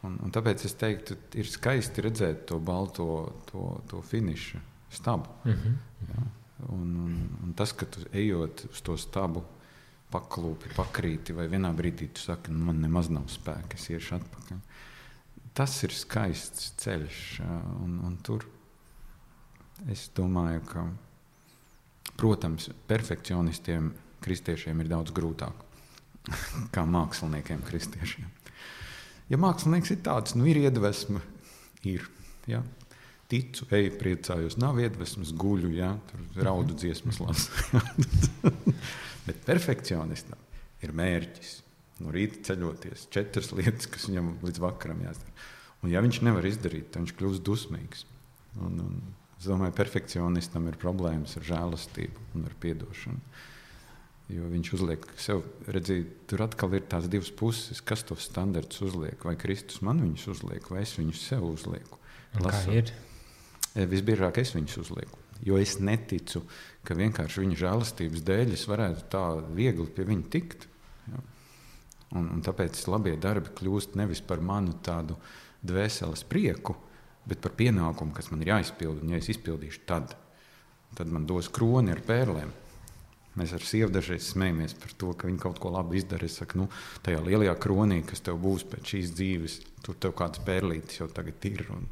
[0.07, 3.07] Un, un tāpēc es teiktu, ir skaisti redzēt to balto,
[3.51, 4.61] to, to finiša
[4.93, 5.31] stabu.
[5.45, 5.75] Mm -hmm.
[6.09, 6.23] ja?
[6.69, 9.43] un, un, un tas, ka tu ejot uz to stabu,
[10.13, 14.61] paklūpi, pakrīti, vai vienā brīdī tu saki, nu, man nemaz nav spēka, es iešu atpakaļ.
[15.57, 17.23] Tas ir skaists ceļš,
[17.83, 18.47] un, un tur
[19.93, 20.87] es domāju, ka,
[22.21, 23.91] protams, perfekcionistiem,
[24.23, 25.67] kristiešiem ir daudz grūtāk
[26.75, 28.31] kā māksliniekiem, kristiešiem.
[29.33, 31.23] Ja mākslinieks ir tāds, nu ir iedvesma,
[31.89, 32.05] ir.
[32.51, 32.63] Ja?
[33.33, 35.95] Ticu, eju, priecājos, nav iedvesmas, guļu, ja?
[36.37, 37.49] raudu dziesmas lasu.
[39.27, 40.41] Bet perfekcionistam
[40.83, 41.59] ir mērķis.
[42.03, 45.35] No rīta ceļoties, četras lietas, kas viņam līdz vakaram jāizdara.
[45.83, 48.05] Un, ja viņš nevar izdarīt, tad viņš kļūst dusmīgs.
[48.59, 48.97] Un, un,
[49.39, 53.23] es domāju, ka perfekcionistam ir problēmas ar žēlastību un ar atdošanu.
[54.33, 59.19] Jo viņš uzliek sev, redzēt, tur atkal ir tās divas puses, kas tos standartus uzliek.
[59.27, 61.99] Vai Kristus man viņus uzliek, vai es viņus sev uzlieku.
[62.41, 62.95] Lasot.
[63.75, 65.22] E, visbiežāk es viņus uzlieku.
[65.43, 66.45] Jo es neticu,
[66.87, 69.25] ka vienkārši viņa žēlastības dēļ es varētu tā
[69.57, 70.69] viegli pie viņa tikt.
[71.11, 71.23] Ja?
[72.19, 75.17] Un, un tāpēc labie darbi kļūst nevis par manu tādu
[75.67, 76.77] dvēseles prieku,
[77.27, 79.03] bet par pienākumu, kas man ir jāizpild.
[79.03, 80.15] Un, ja es izpildīšu, tad,
[80.99, 82.53] tad man dos kroni ar pērlēm.
[83.41, 86.29] Mēs ar sievu dažreiz smējamies par to, ka viņi kaut ko labi izdara.
[86.29, 86.67] Es saku, nu,
[87.05, 89.55] tajā lielajā kronī, kas tev būs pēc šīs dzīves,
[89.87, 91.65] tur tev kāds pērlītis jau tagad ir.
[91.73, 91.87] Un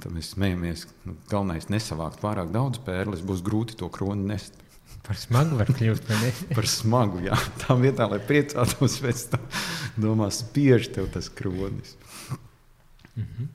[0.00, 4.56] tad mēs smējamies, nu, galvenais nesavākt pārāk daudz pērles, būs grūti to kroni nest.
[5.02, 6.12] Par smagu var kļūt.
[6.56, 7.38] par smagu, jā.
[7.64, 9.48] Tā vietā, lai priecātos pēc tam,
[10.00, 11.96] domā, spiež tev tas kronis.
[13.16, 13.50] Mm -hmm.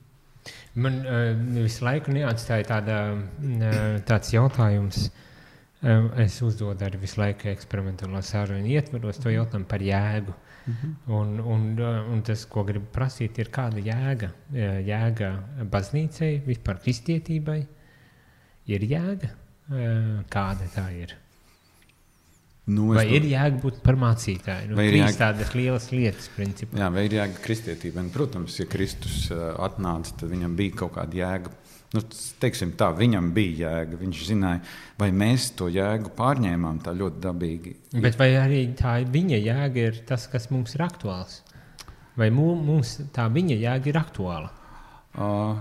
[0.74, 5.08] Man uh, visu laiku neatstāja tāda, uh, tāds jautājums.
[5.08, 5.24] Uh,
[6.18, 10.34] Es uzdodu arī visu laiku eksperimentālo sarunu ietvaros to jautājumu par jēgu.
[10.74, 10.94] -hmm.
[11.18, 11.62] un, un,
[12.12, 14.32] un tas, ko gribu prasīt, ir kāda jēga?
[14.52, 15.30] Jēga
[15.70, 17.60] baznīcai, vispār kristietībai
[18.66, 19.32] ir jēga.
[20.28, 21.16] Kāda tā ir?
[22.68, 24.70] Nu, vai ir jēga būt par mācītāju?
[24.70, 25.16] Nu, vai ir jēga...
[25.16, 26.76] tādas lielas lietas, principā.
[26.76, 28.04] Jā, vai ir jēga kristietībai?
[28.12, 31.54] Protams, ja Kristus atnāca, tad viņam bija kaut kāda jēga
[31.96, 32.02] Nu,
[32.42, 33.96] teiksim, tā, viņam bija jēga.
[34.02, 34.60] Viņš zināja,
[35.00, 37.72] vai mēs to jēgu pārņēmām tā ļoti dabīgi.
[38.04, 41.40] Bet vai arī tā viņa jēga ir tas, kas mums ir aktuāls?
[42.18, 44.52] Vai mums tā viņa jēga ir aktuāla?
[45.16, 45.58] Uh,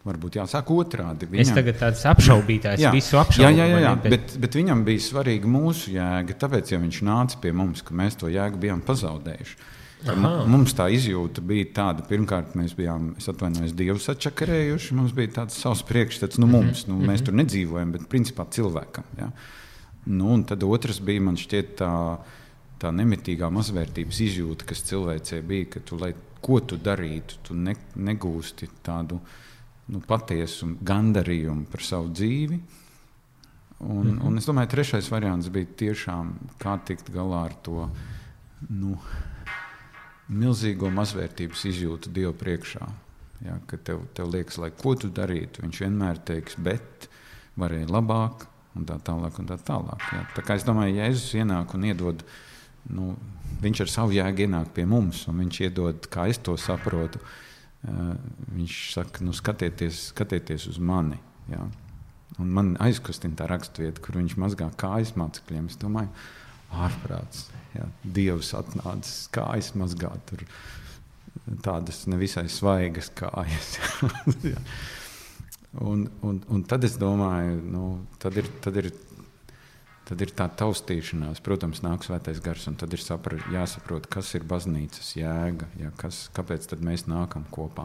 [0.00, 1.26] Varbūt jāsaka otrādi.
[1.28, 1.42] Viņam...
[1.42, 3.44] Es tagad tāds apšaubītājs, jā, visu apšaubu.
[3.44, 3.90] Jā, jā, jā, jā.
[4.00, 4.14] Bet...
[4.14, 8.16] Bet, bet viņam bija svarīga mūsu jēga, tāpēc, ja viņš nāca pie mums, ka mēs
[8.22, 9.58] to jēgu bijām pazaudējuši.
[10.08, 10.30] Aha.
[10.48, 14.96] Mums tā izjūta bija tāda, pirmkārt, mēs bijām, es atvainojos, dievus atčakarējuši.
[14.96, 19.04] Mums bija tāds savs priekšstats, nu, mums, nu, mēs tur nedzīvojam, bet principā cilvēkam.
[19.18, 19.28] Ja?
[20.08, 21.92] Nu, un tad otrs bija, man šķiet, tā,
[22.80, 27.76] tā nemitīgā mazvērtības izjūta, kas cilvēcē bija, ka tu, lai ko tu darītu, tu ne,
[28.00, 29.20] negūsti tādu
[29.90, 32.60] nu, patiesu gandarījumu par savu dzīvi.
[33.80, 34.26] Un, mm -hmm.
[34.26, 37.90] un es domāju, ka trešais variants bija tiešām kā tikt galā ar to.
[38.68, 38.98] Nu,
[40.30, 42.86] milzīgo mazvērtības izjūtu Dievu priekšā.
[43.40, 47.08] Ja, kad tev, tev liekas, lai ko tu darītu, viņš vienmēr teiks, bet
[47.60, 48.44] varēja labāk,
[48.76, 49.38] un tā tālāk.
[49.40, 50.24] Un tā tālāk ja.
[50.36, 52.24] Tā kā es domāju, ja Jēzus ienāk un iedod,
[52.94, 53.14] nu,
[53.64, 58.12] viņš ar savu jēgu ienāk pie mums, un viņš iedod, kā es to saprotu, uh,
[58.56, 61.18] viņš saka, nu, skatieties, skatieties uz mani.
[61.50, 61.64] Ja.
[62.40, 65.66] Un man aizkustina tā raksturvieta, kur viņš mazgā kājas mācekļiem.
[65.72, 66.12] Es domāju,
[66.70, 67.48] ārprāts.
[67.76, 70.44] Jā, Dievs atnācis kājas mazgāt, tur
[71.64, 73.76] tādas nevisai svaigas kājas.
[75.90, 77.84] un, un, un tad es domāju, nu,
[78.22, 78.92] tad ir, tad ir
[80.10, 84.42] Tad ir tā taustīšanās, protams, nāk svētais gars, un tad ir sapra, jāsaprot, kas ir
[84.42, 87.84] baznīcas jēga, ja, kas, kāpēc mēs nākam kopā.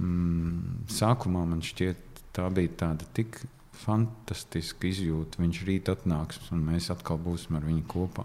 [0.00, 3.42] Mm, sākumā man šķiet, tā bija tāda tik
[3.82, 5.42] fantastiska izjūta.
[5.42, 8.24] Viņš rīt atnāks, un mēs atkal būsim ar viņu kopā.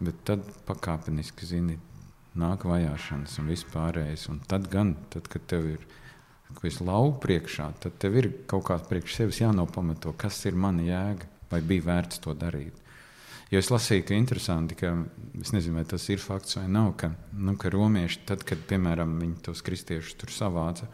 [0.00, 1.78] Bet tad pakāpeniski, zini,
[2.36, 4.26] nāk vajāšanas un viss pārējais.
[4.32, 5.86] Un tad gan, tad, kad tev ir
[6.50, 10.84] kaut kas lauka priekšā, tad tev ir kaut kā priekš sevis jānopamato, kas ir mana
[10.84, 12.82] jēga vai bija vērts to darīt.
[13.50, 14.90] Jo es lasīju, ka interesanti, ka
[15.38, 19.12] es nezinu, vai tas ir fakts vai nav, ka, nu, ka romieši, tad, kad piemēram
[19.20, 20.88] viņi tos kristiešus tur savāca,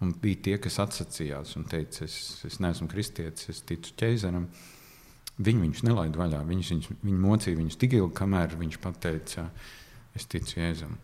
[0.00, 2.16] un bija tie, kas atsacījās un teica, es,
[2.48, 4.48] es neesmu kristietis, es ticu ķēzaram,
[5.38, 6.40] viņi viņus nelaida vaļā.
[6.46, 9.48] Viņus, viņus, viņi mocīja viņus tik ilgi, kamēr viņš pateica,
[10.18, 10.96] es ticu Jēzum.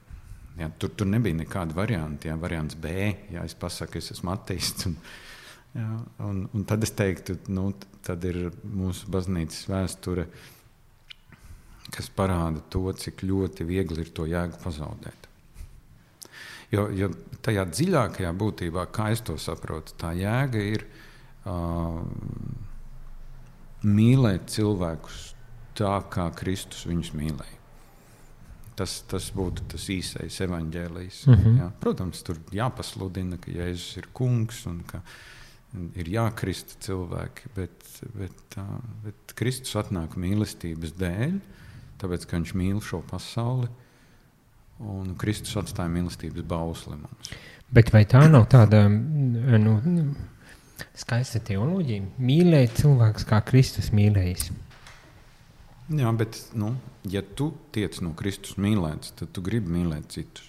[0.58, 2.30] Jā, tur, tur nebija nekāda varianta.
[2.30, 4.88] Jā, variants B, ja es pasaku, es esmu ateists.
[4.90, 4.96] Un,
[5.74, 5.88] jā,
[6.28, 7.70] un, un tad es teiktu, nu,
[8.06, 10.28] tad ir mūsu baznīcas vēsture,
[11.94, 15.30] kas parāda to, cik ļoti viegli ir to jēgu pazaudēt.
[16.74, 17.10] Jo, jo
[17.44, 20.86] tajā dziļākajā būtībā, kā es to saprotu, tā jēga ir
[21.46, 22.00] uh,
[23.84, 25.34] mīlēt cilvēkus
[25.78, 27.60] tā, kā Kristus viņus mīlēja.
[28.74, 31.20] Tas, tas būtu tas īsais evaņģēlijs.
[31.28, 31.58] Mm -hmm.
[31.60, 31.70] jā.
[31.80, 35.02] Protams, tur jāpasludina, ka Jēzus ir kungs un ka
[35.94, 38.58] ir jākrista cilvēki, bet, bet,
[39.04, 41.38] bet Kristus atnāk mīlestības dēļ,
[42.02, 43.68] tāpēc ka viņš mīl šo pasauli.
[44.78, 47.30] Un Kristus atstāja mīlestības bausli mums.
[47.70, 49.78] Bet vai tā nav tāda nu,
[50.98, 52.06] skaista teoloģija?
[52.18, 54.50] Mīlēt cilvēku kā Kristus mīlējis.
[55.94, 56.72] Jā, bet, nu,
[57.12, 60.48] ja tu tiec no Kristus mīlēts, tad tu gribi mīlēt citus.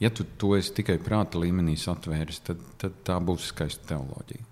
[0.00, 4.44] Ja tu to esi tikai prāta līmenī atvēris, tad, tad tā būs skaista teoloģija.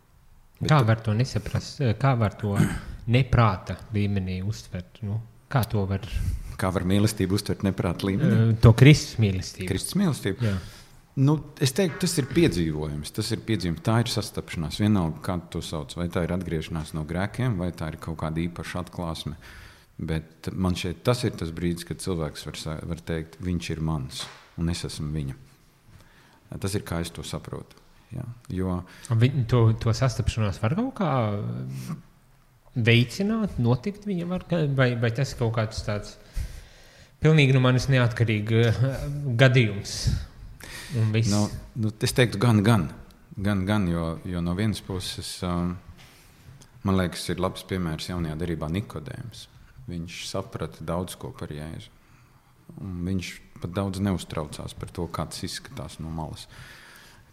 [0.63, 1.83] Bet kā var to nesaprast?
[2.01, 2.55] Kā var to
[3.17, 5.03] neprāta līmenī uztvert?
[5.05, 5.19] Nu,
[5.53, 6.07] kā to var?
[6.57, 8.55] Kā var mīlestību uztvert neprāta līmenī?
[8.65, 9.69] To Kristus mīlestību.
[9.69, 10.49] Kristus mīlestību.
[10.49, 10.57] Jā.
[11.15, 13.13] Nu, es teiktu, tas ir piedzīvojums.
[13.15, 13.85] Tas ir piedzīvojums.
[13.87, 14.81] Tā ir sastapšanās.
[14.83, 15.95] Vienalga, kā to sauc.
[15.99, 19.37] Vai tā ir atgriešanās no grēkiem, vai tā ir kaut kāda īpaša atklāsme.
[19.95, 22.59] Bet man šeit tas ir tas brīdis, kad cilvēks var,
[22.91, 24.25] var teikt, viņš ir mans
[24.61, 25.37] un es esmu viņa.
[26.61, 27.79] Tas ir kā es to saprotu.
[28.15, 28.25] Ja?
[28.53, 28.77] Jo,
[29.11, 31.11] Viņ, to, to sastapšanos var kaut kā
[32.75, 34.45] veicināt, notikt viņa var,
[34.77, 36.15] vai, vai tas ir kaut kāds tāds
[37.23, 38.81] pilnīgi no manis neatkarīgs eh,
[39.41, 39.97] gadījums.
[41.31, 41.47] Nu,
[41.81, 42.89] nu, es teiktu, gan, gan,
[43.37, 45.75] gan, gan jo, jo no vienas puses um,
[46.85, 49.49] man liekas, ir labs piemērs jaunajā darbā Nikodējums.
[49.89, 51.91] Viņš saprata daudz ko par Jēzu.
[52.81, 56.47] Un viņš pat daudz neuztraucās par to, kā tas izskatās no malas.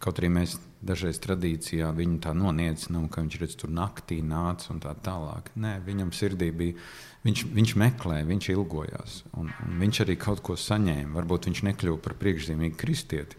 [0.02, 4.80] Kaut arī mēs dažreiz tradīcijā viņu tā noniecinām, ka viņš redz, tur naktī nāca un
[4.82, 5.52] tā tālāk.
[5.62, 6.74] Nē, viņam sirdī bija,
[7.22, 9.20] viņš, viņš meklēja, viņš ilgojās.
[9.38, 11.14] Un, un viņš arī kaut ko saņēma.
[11.20, 13.38] Varbūt viņš nekļuva par priekšzīmīgu kristieti,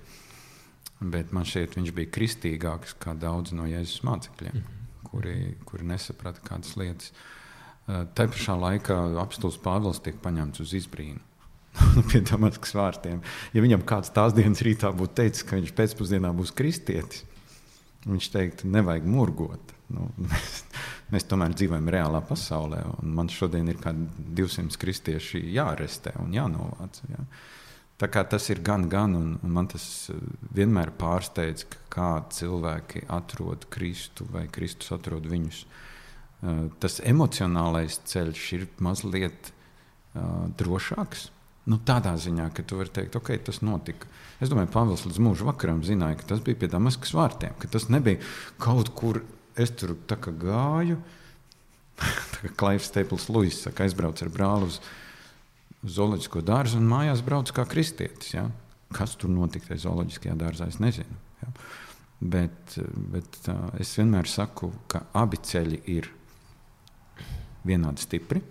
[1.12, 4.84] bet man šķiet, viņš bija kristīgāks kā daudz no Jēzus mācekļiem, mhm.
[5.10, 5.38] kuri,
[5.68, 7.12] kuri nesaprata kādas lietas.
[7.12, 7.32] Uh,
[7.84, 11.20] Eh, Tā pašā laikā apstults Pāvils tiek paņemts uz izbrīnu.
[12.10, 13.20] Pie Damaskas vārtiem.
[13.52, 17.26] Ja viņam kāds tās dienas rītā būtu teicis, ka viņš pēcpusdienā būs kristietis,
[18.06, 19.74] viņš teiktu, nevajag murgot.
[19.92, 20.62] Nu, mēs,
[21.12, 24.08] mēs tomēr dzīvojam reālā pasaulē, un man šodien ir kādi
[24.40, 27.04] 200 kristieši jārestē un jānovāc.
[27.12, 27.28] Jā.
[28.02, 30.22] Tā kā tas ir gan, gan, un, un man tas eh,
[30.56, 35.64] vienmēr pārsteidz, kā cilvēki atrod Kristu vai Kristus atrod viņus.
[35.64, 41.30] Eh, tas emocionālais ceļš ir mazliet uh, drošāks.
[41.70, 44.10] Nu, tādā ziņā, ka tu vari teikt, ok, tas notika.
[44.44, 47.88] Es domāju, Pāvils līdz mūža vakaram zināja, ka tas bija pie Damaskas vārtiem, ka tas
[47.94, 48.20] nebija
[48.60, 49.22] kaut kur,
[49.56, 50.98] es tur gāju.
[52.02, 54.82] Tā kā Klaivs Staples Lūsis saka, aizbrauc ar brāli uz,
[55.84, 58.34] uz zooloģisko dārzu un mājās brauc kā kristietis.
[58.36, 58.48] Ja?
[58.94, 61.20] Kas tur notika tajā zooloģiskajā dārzā, es nezinu.
[61.42, 61.52] Ja?
[62.24, 62.78] Bet,
[63.12, 63.40] bet
[63.84, 66.08] es vienmēr saku, ka abi ceļi ir
[67.68, 68.42] vienādi stipri.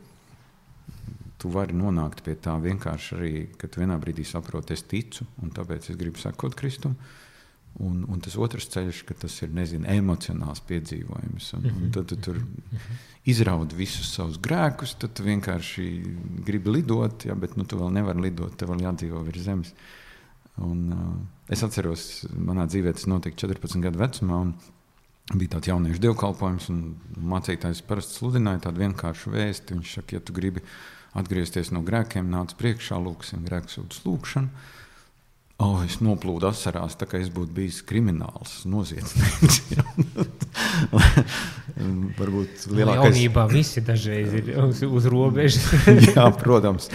[1.41, 5.51] Tu vari nonākt pie tā vienkārši arī, ka tu vienā brīdī saproti, es ticu, un
[5.55, 6.95] tāpēc es gribu sekot Kristum.
[7.83, 11.49] Un, un tas otrs ceļš, ka tas ir nezinu, emocionāls piedzīvojums.
[11.59, 12.39] Un, un tad tu tur
[13.27, 15.87] izraudi visus savus grēkus, tad tu vienkārši
[16.47, 19.73] gribi lidot, ja, bet nu, tu vēl nevari lidot, tev vēl jādzīvo virs zemes.
[20.63, 21.17] Un, uh,
[21.51, 22.07] es atceros,
[22.37, 24.45] manā dzīvē tas notika 14 gadu vecumā.
[25.33, 26.81] Bija tāds jauniešu dievkalpojums, un
[27.33, 29.79] mācītājs parasti sludināja tādu vienkāršu vēstu.
[29.79, 30.63] Viņš saka, ja tu gribi
[31.19, 34.71] atgriezties no grēkiem, nāc priekšā, lūksim grēksūdas lūgšanu.
[35.63, 39.63] Oh, es noplūdu asarās, tā kā es būtu bijis krimināls, noziedznieks.
[42.19, 43.17] Varbūt lielākais...
[43.17, 45.65] jaunībā visi dažreiz ir uz, uz robežas.
[46.15, 46.89] Jā, protams,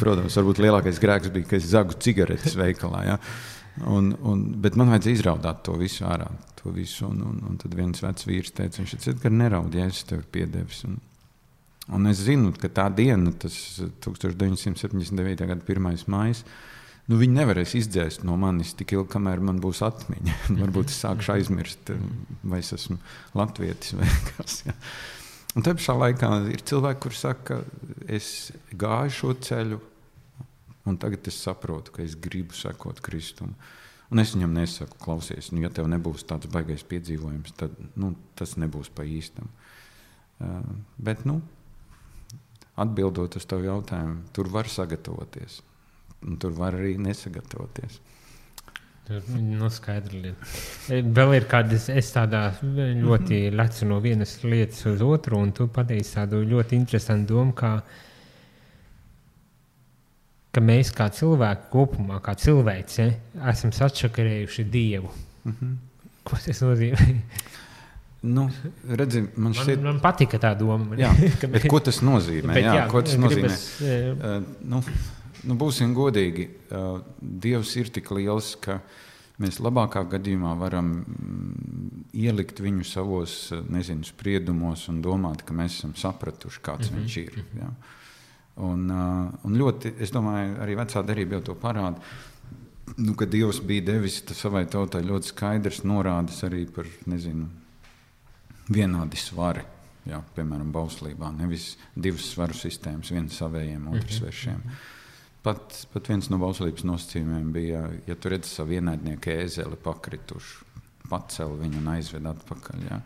[0.00, 3.04] protams, varbūt lielākais grēks bija, ka es zagu cigaretes veikalā.
[3.08, 3.16] Ja?
[3.90, 6.28] Un, un, bet man vajadzēja izraudāt to visu ārā.
[6.62, 9.88] To visu, un, un, un tad viens vecs vīrs teica, viņš teica, ka neraud, ja
[9.90, 10.84] es tev piedevis.
[10.88, 11.00] Un,
[11.92, 13.58] un es zinu, ka tā diena, tas
[14.06, 15.44] 1979.
[15.50, 16.06] gada 1.
[16.14, 16.46] maija,
[17.10, 20.38] nu, viņi nevarēs izdzēst no manis tik ilgi, kamēr man būs atmiņa.
[20.62, 21.92] Varbūt es sākšu aizmirst,
[22.42, 22.98] vai es esmu
[23.36, 24.62] latvietis vai kas.
[24.68, 24.76] Ja.
[25.54, 28.28] Un te pašā laikā ir cilvēki, kuriem saka, ka es
[28.74, 29.80] gāju šo ceļu,
[30.90, 33.54] un tagad es saprotu, ka es gribu sekot Kristum.
[34.12, 38.58] Un es viņam nesaku, klausies, nu, ja tev nebūs tāds baisais piedzīvojums, tad nu, tas
[38.60, 39.48] nebūs pa īstam.
[40.42, 40.60] Uh,
[41.00, 41.38] bet, nu,
[42.78, 45.62] atbildot uz tavu jautājumu, tur var sagatavoties.
[46.40, 48.00] Tur var arī nesagatavoties.
[49.36, 50.30] Nu, skaidri.
[50.88, 56.14] Vēl ir kāda, es tādā ļoti lecu no vienas lietas uz otru, un tu pateici
[56.16, 57.74] tādu ļoti interesantu domu, kā,
[60.48, 63.10] ka mēs kā cilvēki kopumā, kā cilvēci, ja,
[63.52, 65.12] esam sačakarējuši Dievu.
[65.44, 65.76] Mm -hmm.
[66.24, 67.18] Ko tas nozīmē?
[68.24, 68.50] Nu,
[68.88, 70.96] redzi, man, man, man patika tā doma.
[70.96, 71.10] Jā,
[71.52, 72.54] bet, ko tas nozīmē?
[72.54, 73.50] Bet, jā, jā, ko tas nozīmē?
[73.50, 73.66] gribas,
[74.14, 74.82] Uh, nu,
[75.48, 76.48] nu, būsim godīgi.
[76.70, 78.80] Uh, Dievs ir tik liels, ka
[79.42, 85.80] mēs labākā gadījumā varam mm, ielikt viņu savos uh, nezinu, spriedumos un domāt, ka mēs
[85.80, 87.00] esam sapratuši, kāds mm -hmm.
[87.00, 87.44] viņš ir.
[87.60, 87.72] Jā.
[88.64, 92.00] Un, uh, un ļoti, es domāju, arī vecā derība jau to parāda.
[92.96, 97.48] Nu, ka Dievs bija devis savai tautai ļoti skaidrs norādes arī par nezinu,
[98.68, 99.64] vienādi svari.
[100.04, 104.60] Jā, piemēram, bauslībā nevis divas svaru sistēmas, viena savējiem, otrs svešiem.
[105.44, 110.64] Pat, pat viens no bauslības nosacījumiem bija, ja tu redzi savu ienaidnieku ēzeli pakritušu,
[111.10, 112.84] pacēl viņu un aizved atpakaļ.
[112.88, 113.00] Jā.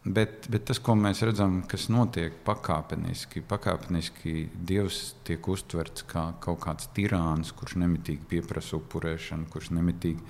[0.00, 6.60] Bet, bet tas, ko mēs redzam, kas notiek pakāpeniski, pakāpeniski Dievs tiek uztverts kā kaut
[6.64, 10.20] kāds tirāns, kurš nemitīgi pieprasa upurēšanu, kurš nemitīgi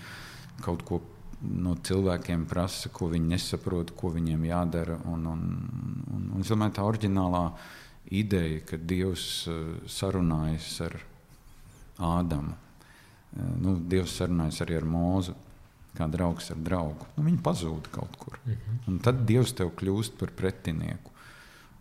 [0.62, 1.02] kaut ko
[1.40, 4.98] no cilvēkiem prasa, ko viņi nesaprot, ko viņiem jādara.
[5.10, 5.46] Un, un,
[6.14, 7.44] un, un es domāju, tā oriģinālā
[8.10, 10.96] ideja, ka Dievs uh, sarunājas ar
[11.98, 12.56] Ādamu.
[13.36, 15.36] Uh, nu, Dievs sarunājas arī ar Mūzu,
[15.96, 17.06] kā draugs ar draugu.
[17.16, 18.38] Nu, viņi pazūd kaut kur.
[18.46, 18.82] -hmm.
[18.88, 21.10] Un tad Dievs tev kļūst par pretinieku.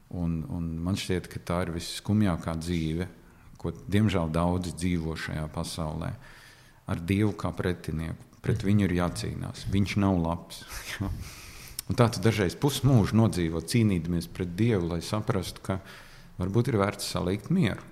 [0.09, 3.07] Un, un man šķiet, ka tā ir visskumjākā dzīve,
[3.57, 6.13] ko diemžēl daudzi dzīvo šajā pasaulē.
[6.88, 8.25] Ar Dievu kā pretinieku.
[8.41, 9.67] Pret viņu ir jācīnās.
[9.69, 10.63] Viņš nav labs.
[11.89, 15.80] Un tā tu dažreiz pusmūžu nodzīvo cīnīties pret Dievu, lai saprastu, ka
[16.39, 17.85] varbūt ir vērts salikt mieru.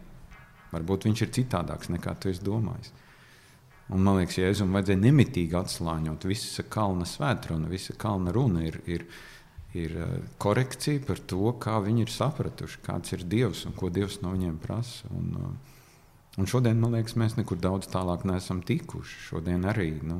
[0.73, 2.91] Varbūt viņš ir citādāks nekā tu esi domājis.
[3.87, 9.05] Un, man liekas, Jēzum vajadzēja nemitīgi atslāņot visa kalna svētruna, visa kalna runa ir, ir,
[9.77, 14.19] ir eh, korekcija par to, kā viņi ir sapratuši, kāds ir Dievs un ko Dievs
[14.25, 15.07] no viņiem prasa.
[15.15, 15.75] Un, uh,
[16.37, 19.21] Un šodien, man liekas, mēs nekur daudz tālāk neesam tikuši.
[19.31, 20.19] Šodien arī, nu,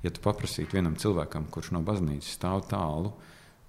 [0.00, 3.12] ja tu paprasītu vienam cilvēkam, kurš no baznīcas stāv tālu,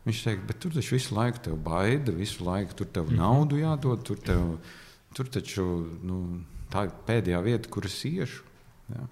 [0.09, 4.03] viņš teiks, bet tur taču visu laiku te baida, visu laiku tur tev naudu jādod,
[4.05, 4.57] tur, tev,
[5.15, 5.65] tur taču
[6.05, 6.19] nu,
[6.73, 8.45] tā ir pēdējā vieta, kur es iešu.
[8.93, 9.05] Ja?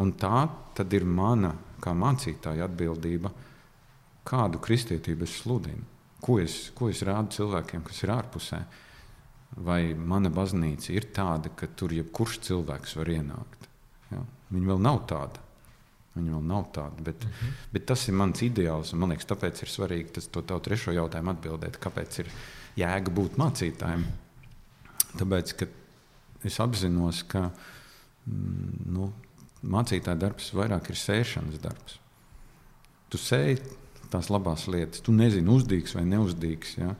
[0.00, 0.46] Un tā
[0.76, 1.52] tad ir mana,
[1.82, 3.32] kā mācītāja, atbildība,
[4.26, 5.84] kādu kristietību es sludinu,
[6.22, 8.62] ko es, ko es rādu cilvēkiem, kas ir ārpusē.
[9.66, 13.66] Vai mana baznīca ir tāda, ka tur jebkurš cilvēks var ienākt?
[14.12, 14.22] Ja?
[14.54, 15.49] Viņa vēl nav tāda.
[16.16, 17.58] Viņa vēl nav tāda, bet, mm -hmm.
[17.72, 18.92] bet tas ir mans ideāls.
[18.92, 21.78] Man liekas, tāpēc ir svarīgi tas, to tavu trešo jautājumu atbildēt.
[21.78, 22.30] Kāpēc ir
[22.76, 24.04] jēga būt mācītājiem?
[25.18, 25.66] Tāpēc, ka
[26.44, 27.50] es apzinos, ka
[28.26, 29.12] mm, nu,
[29.62, 31.98] mācītāja darbs vairāk ir sēšanas darbs.
[33.10, 33.60] Tu sēji
[34.10, 36.76] tās labās lietas, tu nezini, uzdīgs vai neuzdīgs.
[36.78, 36.94] Ja?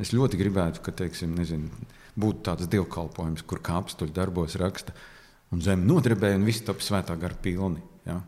[0.00, 1.68] Es ļoti gribētu, ka teiksim, nezinu,
[2.16, 4.94] būtu tāds dievkalpojums, kur kā apstuļu darbos raksta,
[5.52, 7.82] un zeme nodarbēja, un viss top svētā gara pilni.
[8.06, 8.20] Ja?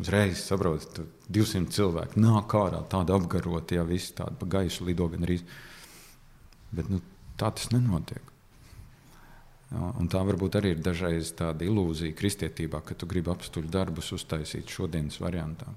[0.00, 5.10] Uzreiz saprotat, tur 200 cilvēku nāk ārā, tāda apgarota, ja viss tāda pa gaisu lido
[5.12, 5.36] gan arī.
[6.72, 7.02] Bet nu,
[7.36, 8.30] tā tas nenotiek.
[9.70, 14.10] Ja, un tā varbūt arī ir dažreiz tāda ilūzija kristietībā, ka tu gribi apstuļu darbus
[14.16, 15.68] uztaisīt šodienas variantā.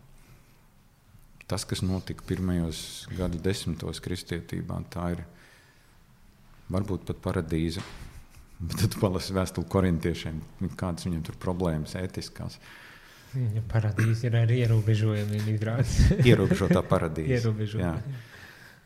[1.46, 5.26] Tas, kas notika pirmajos gadu desmitos kristietībā, tā ir
[6.74, 7.84] varbūt pat paradīze.
[8.64, 10.40] Bet tad palasi vēstuli korintiešiem,
[10.80, 12.56] kādas viņiem tur problēmas, ētiskās.
[13.34, 15.40] Viņa paradīze ir arī ierobežojumi.
[16.30, 17.40] Ierobežotā paradīze.
[17.40, 17.88] Ierobežota.
[17.88, 18.20] Jā.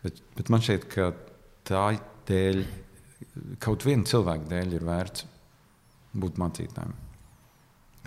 [0.03, 1.09] Bet, bet man šķiet, ka
[1.67, 1.83] tā
[2.29, 2.61] dēļ,
[3.63, 5.27] kaut viena cilvēka dēļ ir vērts
[6.17, 6.95] būt mācītājiem.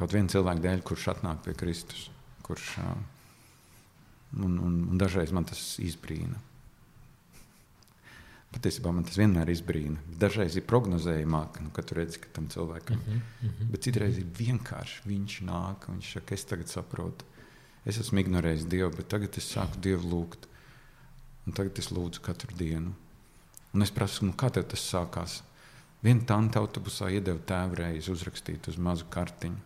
[0.01, 2.07] Kaut viena cilvēka dēļ, kurš atnāk pie Kristus.
[2.47, 2.70] Kurš,
[4.41, 6.41] un, un, un dažreiz man tas izbrīna.
[8.51, 10.01] Patiesībā man tas vienmēr izbrīna.
[10.19, 13.21] Dažreiz ir prognozējumāk, nu, kad tu redzi, ka tam cilvēkam ir.
[13.21, 13.71] Mm -hmm.
[13.71, 17.25] Bet citreiz ir vienkārši viņš nāk un viņš saka, es tagad saprotu.
[17.85, 20.49] Es esmu ignorējis Dievu, bet tagad es sāku Dievu lūgt.
[21.47, 22.93] Un tagad es lūdzu katru dienu.
[23.73, 25.43] Un es prasu, nu, kā tas sākās?
[26.03, 29.57] Viena tante autobusā iedeva tēvreiz uzrakstīt uz mazu kartiņu.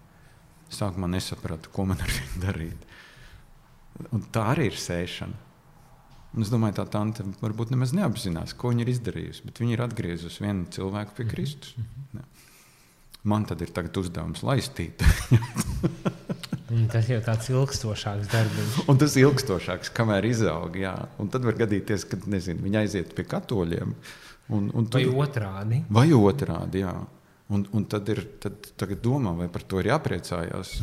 [0.71, 2.87] Sākumā nesapratu, ko man ar viņu darīt.
[4.11, 5.37] Un tā arī ir sēšana.
[6.35, 9.83] Un es domāju, tā tante varbūt nemaz neapzinās, ko viņa ir izdarījusi, bet viņa ir
[9.85, 11.35] atgriezusi vienu cilvēku pie mhm.
[11.35, 11.77] Kristus.
[11.77, 12.31] Mm -hmm.
[13.25, 15.01] Man tad ir uzdevums laistīt.
[16.93, 18.75] tas jau tāds ilgstošāks darbs.
[18.91, 20.77] Un tas ir ilgstošāks, kamēr izaug.
[20.77, 20.93] Jā.
[21.19, 23.95] Un tad var gadīties, ka nezinu, viņi aiziet pie katoļiem.
[24.53, 25.81] Un, un vai tur, otrādi?
[25.89, 26.93] Vai otrādi, jā.
[27.55, 28.69] Un, un tad ir tad
[29.01, 30.75] domā, vai par to ir jāpriecājās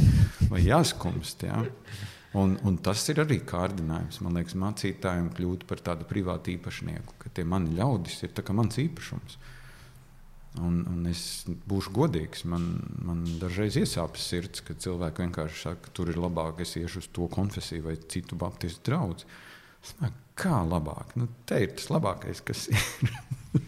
[0.52, 1.44] vai jāskumst.
[1.50, 1.60] Jā.
[2.32, 7.30] Un, un tas ir arī kārdinājums, man liekas, mācītājiem kļūt par tādu privātu īpašnieku, ka
[7.34, 9.38] tie mani ļaudis ir mans īpašums.
[10.62, 11.22] Un, un es
[11.70, 12.44] būšu godīgs.
[12.50, 12.68] Man,
[13.06, 17.08] man dažreiz iesāpjas sirds, ka cilvēki vienkārši saka, ka tur ir labāk, es iešu uz
[17.10, 19.26] to konfesiju vai citu baptistu draugu.
[20.38, 21.16] Kā labāk?
[21.18, 22.86] Nu, te ir tas labākais, kas ir.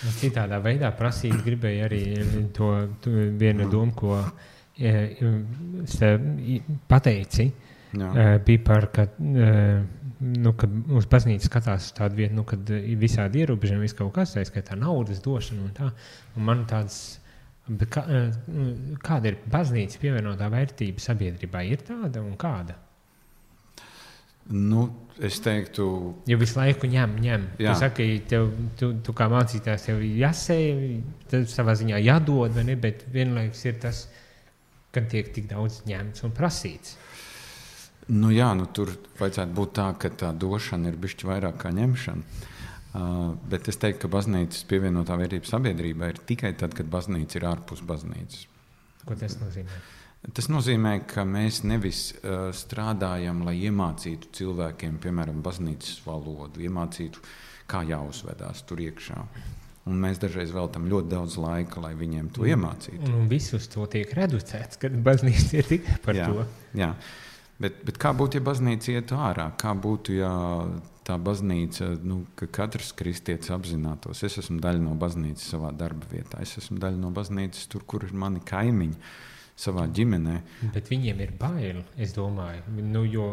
[0.00, 2.04] Nu, citādā veidā prasīt, gribēju arī
[2.56, 2.70] to,
[3.04, 4.14] to vienu domu, ko
[4.80, 4.92] e,
[6.88, 7.44] pateici.
[7.44, 8.38] Uh, Jā.
[8.46, 13.88] bija par, ka, nu, kad uz baznīcu skatās tādu vietu, nu, kad ir visādi ierobežojumi,
[13.88, 15.88] viss kaut kas tāds, kā tā naudas došana un tā.
[16.36, 17.00] Un man tāds,
[17.90, 18.04] kā,
[19.02, 22.78] kāda ir baznīcas pievienotā vērtība sabiedrībai, ir tāda un kāda?
[24.50, 24.86] Nu,
[25.22, 25.84] es teiktu,
[26.24, 26.30] ka.
[26.32, 27.44] Ja visu laiku ņem, ņem.
[27.62, 27.74] Jā.
[27.74, 28.48] Tu saki, tev,
[28.80, 30.64] tu, tu kā mācītājs, tev jāsēj,
[31.30, 32.74] tev savā ziņā jādod, ne?
[32.80, 34.08] Bet vienlaikus ir tas,
[34.90, 36.96] ka tiek tik daudz ņemts un prasīts.
[38.10, 38.90] Nu, jā, nu, tur
[39.20, 42.48] vajadzētu būt tā, ka tā došana ir bišķi vairāk kā ņemšana.
[42.90, 47.46] Uh, bet es teiktu, ka baznīcas pievienotā vērtība sabiedrībā ir tikai tad, kad baznīca ir
[47.52, 48.48] ārpus baznīcas.
[49.06, 49.78] Ko tas nozīmē?
[50.34, 57.22] Tas nozīmē, ka mēs nevis uh, strādājam, lai iemācītu cilvēkiem, piemēram, baznīcas valodu, iemācītu,
[57.70, 59.22] kā jāuzvedās tur iekšā.
[59.88, 63.00] Un mēs dažreiz veltam ļoti daudz laika, lai viņiem to iemācītu.
[63.06, 66.44] Un, un viss uz to tiek reducēts, kad baznīca ir tikai par jā, to.
[66.76, 66.90] Jā.
[67.60, 69.50] Bet, bet kā būtu, ja baznīca ietu ārā?
[69.60, 70.30] Kā būtu, ja
[71.04, 76.40] tā baznīca, nu, ka katrs kristietis apzinātos, es esmu daļa no baznīcas savā darba vietā,
[76.44, 78.96] es esmu daļa no baznīcas tur, kur ir mani kaimiņi.
[79.60, 80.34] Savā ģimenē.
[80.72, 82.62] Bet viņiem ir bail, es domāju.
[82.80, 83.26] Nu, jo,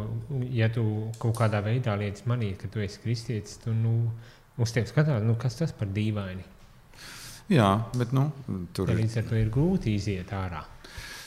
[0.51, 0.81] ja tu
[1.23, 3.93] kaut kādā veidā liec manīt, ka tu esi kristietis, tad nu,
[4.59, 6.43] uz tevi skatās, nu, kas tas par dīvaini.
[7.53, 8.25] Jā, bet nu,
[8.75, 10.65] tur ja līdz ar to ir grūti iziet ārā.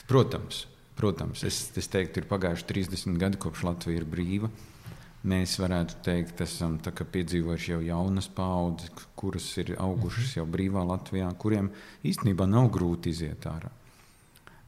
[0.05, 0.67] Protams,
[1.01, 4.51] Protams, es, es teiktu, ir pagājuši 30 gadi, kopš Latvija ir brīva.
[5.31, 10.35] Mēs varētu teikt, esam piedzīvojuši jau jaunas paudzes, kuras ir augušas mhm.
[10.37, 11.71] jau brīvā Latvijā, kuriem
[12.05, 13.73] īstenībā nav grūti iziet ārā.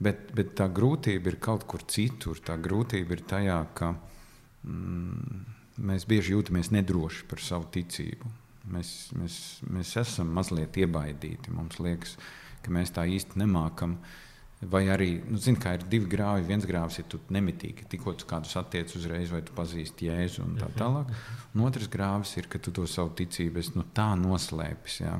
[0.02, 2.42] Bet, bet tā grūtība ir kaut kur citur.
[2.42, 5.46] Tā grūtība ir tajā, ka mm,
[5.86, 8.34] mēs bieži jūtamies nedroši par savu ticību.
[8.74, 8.90] Mēs,
[9.22, 11.54] mēs, mēs esam mazliet iebaidīti.
[11.54, 12.18] Mums liekas,
[12.66, 14.22] ka mēs tā īsti nemākam uh,
[14.70, 16.46] Vai arī, nu, zini, kā ir divi grāvi.
[16.48, 20.68] Viens grāvs ir, nemitīgi, tikko tu kādu satiec uzreiz, vai tu pazīsti jēzu un tā
[20.68, 20.78] mhm.
[20.80, 21.14] tālāk.
[21.54, 25.00] Un otrs grāvs ir, ka tu to savu ticību esi nu, tā noslēpis.
[25.04, 25.18] Jā.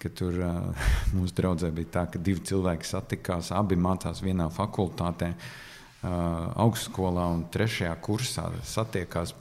[0.00, 0.86] Ka tur uh,
[1.16, 6.14] mūsu draudzē bija tā, ka divi cilvēki satikās, abi mācās vienā fakultātē, uh,
[6.66, 9.34] augstskolā un trešajā kursā satiekās.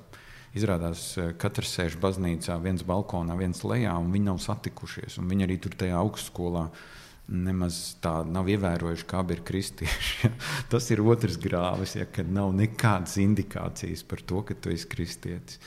[0.54, 5.16] Izrādās, katrs sēž baznīcā, viens balkonā, viens lejā, un viņi nav satikušies.
[5.18, 6.84] Viņi arī tur tajā augstskolā uh,
[7.32, 10.32] nemaz tā nav ievērojuši, kā abi ir kristieši.
[10.72, 15.60] Tas ir otrs grāvis, ja, kad nav nekādas indikācijas par to, ka tu esi kristietis.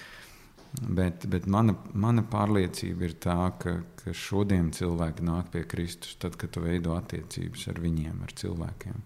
[0.76, 6.36] Bet, bet mana, mana pārliecība ir tā, ka, ka šodien cilvēki nāk pie Kristus, tad,
[6.36, 9.00] kad tu veido attiecības ar viņiem, ar cilvēkiem.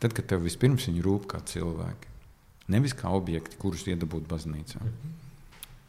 [0.00, 2.12] Tad, kad tev vispirms viņi rūp kā cilvēki,
[2.74, 4.82] nevis kā objekti, kurus iedabūt baznīcā.
[4.84, 5.19] Mhm.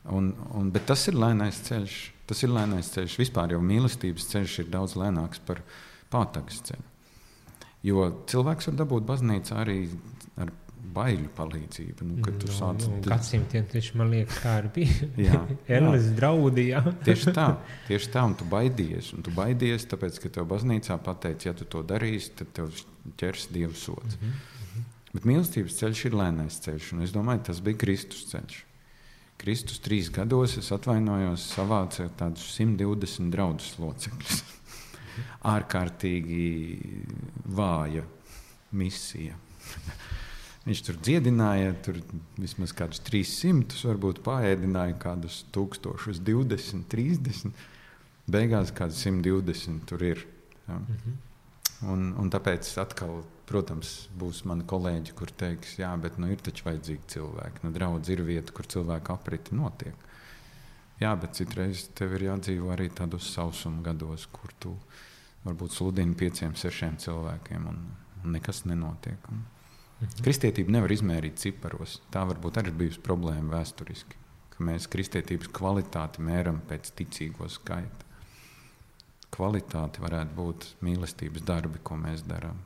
[0.09, 1.97] Un, un, bet tas ir lēnais ceļš.
[2.29, 3.17] Tas ir lēnais ceļš.
[3.21, 5.61] Vispār jau mīlestības ceļš ir daudz lēnāks par
[6.13, 6.87] pātagas ceļu.
[7.85, 9.77] Jo cilvēks var dabūt baznīcā arī
[10.41, 10.51] ar
[10.95, 12.07] baiļu palīdzību.
[12.07, 15.41] Nu, kad tu no, sāc no, gadsimtiem taču man liekas, kā arī bija.
[15.77, 16.81] Ēlis draudīja.
[17.05, 17.47] tieši tā,
[17.87, 19.11] tieši tā, un tu baidies.
[19.15, 22.73] Un tu baidies, tāpēc, ka tev baznīcā pateica, ja tu to darīsi, tad tev
[23.21, 24.17] ķers Dieva sots.
[24.17, 24.49] Mm -hmm.
[25.11, 28.65] Bet mīlestības ceļš ir lēnais ceļš, un es domāju, tas bija Kristus ceļš.
[29.41, 34.43] Kristus trīs gados, es atvainojos, savāca tādus 120 draudus locekļus.
[35.55, 36.45] Ārkārtīgi
[37.57, 38.05] vāja
[38.77, 39.39] misija.
[40.67, 41.97] Viņš tur dziedināja, tur
[42.37, 47.65] vismaz kādus 300, varbūt pārēdināja kādus 1020, 30.
[48.31, 50.21] Beigās kāds 120 tur ir.
[50.67, 50.77] Ja.
[50.77, 51.30] -hmm.
[51.87, 56.67] Un, un tāpēc atkal, protams, būs mani kolēģi, kur teiks, jā, bet nu, ir taču
[56.69, 57.65] vajadzīgi cilvēki.
[57.65, 60.09] Nu, draudz ir vieta, kur cilvēku apriti notiek.
[61.01, 64.75] Jā, bet citreiz tev ir jādzīvo arī tādos sausuma gados, kur tu
[65.45, 67.81] varbūt sludini pieciem, sešiem cilvēkiem un
[68.35, 69.25] nekas nenotiek.
[69.33, 69.41] Un,
[70.01, 70.23] Mhm.
[70.25, 71.99] Kristietība nevar izmērīt ciparos.
[72.13, 74.17] Tā varbūt arī bijusi problēma vēsturiski,
[74.49, 78.09] ka mēs kristietības kvalitāti mēram pēc ticīgo skaita.
[79.31, 82.59] Kvalitāte varētu būt mīlestības darbi, ko mēs darām.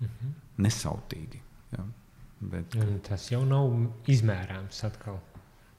[0.00, 0.34] Mhm.
[0.64, 1.40] Nesautīgi.
[1.74, 1.84] Ja?
[2.44, 3.72] Bet, tas jau nav
[4.10, 5.18] izmērāms atkal.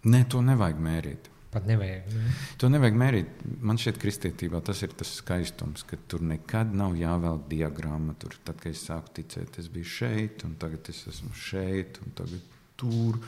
[0.06, 1.30] Nē, to nevajag mērīt.
[1.56, 2.10] Pat nevajag.
[2.12, 2.32] Ne?
[2.60, 3.44] To nevajag mērīt.
[3.64, 8.18] Man šķiet, kristietībā tas ir tas skaistums, ka tur nekad nav jāvelk diagramma.
[8.20, 12.12] Tur, tad, kad es sāku ticēt, es biju šeit, un tagad es esmu šeit, un
[12.18, 13.22] tagad tur.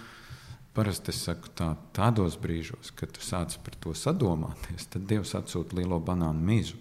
[0.78, 5.80] Parasti es saku, tā, tādos brīžos, kad tu sāc par to sadomāties, tad Dievs atsūta
[5.80, 6.78] lielo banānu mizu,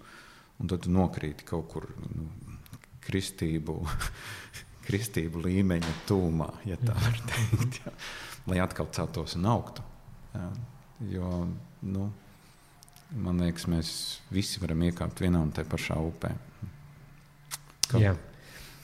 [0.60, 2.26] un tad tu nokrīti kaut kur nu,
[3.06, 3.78] kristību,
[4.86, 7.94] kristību līmeņa tūmā, ja tā var teikt, jā,
[8.52, 9.84] lai atkal celtos un augtu.
[10.36, 10.50] Jā.
[11.16, 11.32] Jo,
[11.88, 12.10] nu,
[13.16, 13.90] man liekas, mēs
[14.32, 16.36] visi varam iekāpt vienā un tajā pašā upē.
[17.86, 18.00] Kaut...
[18.02, 18.12] Jā.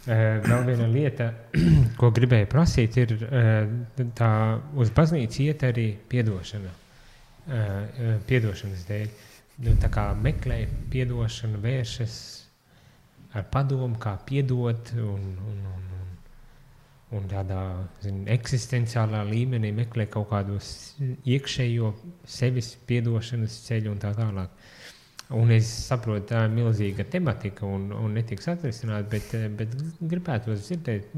[0.02, 1.28] Uh, vēl viena lieta,
[2.00, 4.30] ko gribēju prasīt, ir uh, tā
[4.74, 6.72] uz baznīcu iet arī atdošana.
[7.42, 9.12] Uh, piedošanas dēļ.
[9.62, 12.16] Nu, tā kā meklē atdošanu, vēršas
[13.38, 16.10] ar padomu, kā piedot un, un, un,
[17.18, 17.62] un tādā
[18.02, 20.58] zin, eksistenciālā līmenī meklē kaut kādu
[21.30, 21.94] iekšējo
[22.26, 24.50] sevis piedošanas ceļu un tā tālāk.
[25.32, 31.14] Un es saprotu, tā ir milzīga tematika un, un netiks atrisināt, bet, bet gribētu dzirdēt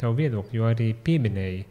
[0.00, 1.66] tavu viedokli, jo arī pieminēji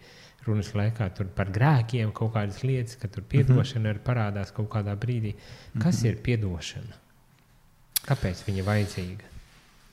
[0.46, 4.06] runas laikā par grēkiem kaut kādas lietas, ka tur piedošana mm -hmm.
[4.06, 5.34] parādās kaut kādā brīdī.
[5.80, 6.10] Kas mm -hmm.
[6.10, 6.96] ir piedošana?
[8.06, 9.26] Kāpēc viņa vajadzīga?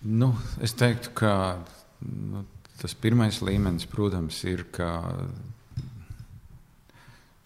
[0.03, 1.65] Nu, es teiktu, ka
[2.01, 2.45] nu,
[2.77, 4.89] Tas pirmais līmenis, protams, ir, ka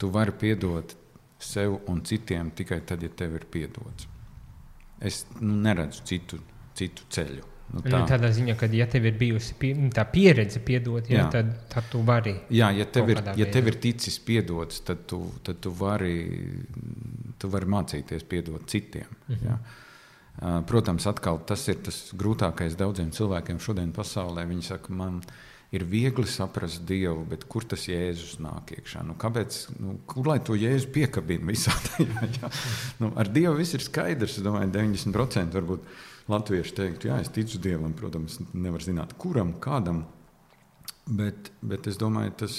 [0.01, 0.97] tu vari piedot
[1.39, 4.10] sev un citiem tikai tad, ja tev ir piedots.
[5.01, 6.39] Es nu, neredzu citu,
[6.77, 7.47] citu ceļu.
[7.71, 8.01] Nu, nu tā.
[8.11, 11.27] Tādā ziņā, ka, ja tev ir bijusi pie, nu, tā pieredze piedot, jā, jā.
[11.33, 12.35] Tad, tad tu vari.
[12.51, 16.17] Jā, ja tev, ir, ja tev ir ticis piedots, tad tu, tad tu, vari,
[17.39, 19.07] tu vari mācīties piedot citiem.
[19.29, 19.47] Mm -hmm.
[19.47, 20.65] Jā.
[20.67, 24.47] Protams, atkal tas ir tas grūtākais daudziem cilvēkiem šodien pasaulē.
[24.49, 25.50] Viņi saka, man ir
[25.87, 29.05] viegli saprast Dievu, bet kur tas Jēzus nāk iekšā?
[29.07, 32.31] Nu, kāpēc, nu, kur lai to Jēzu piekabina visā tajā?
[32.39, 32.51] Jā?
[33.03, 34.39] Nu, ar Dievu viss ir skaidrs.
[34.41, 35.87] Es domāju, 90% varbūt
[36.31, 37.95] latvieši teiktu, jā, es ticu Dievam.
[37.99, 40.03] Protams, nevar zināt, kuram, kādam.
[41.07, 42.57] Bet, bet es domāju, tas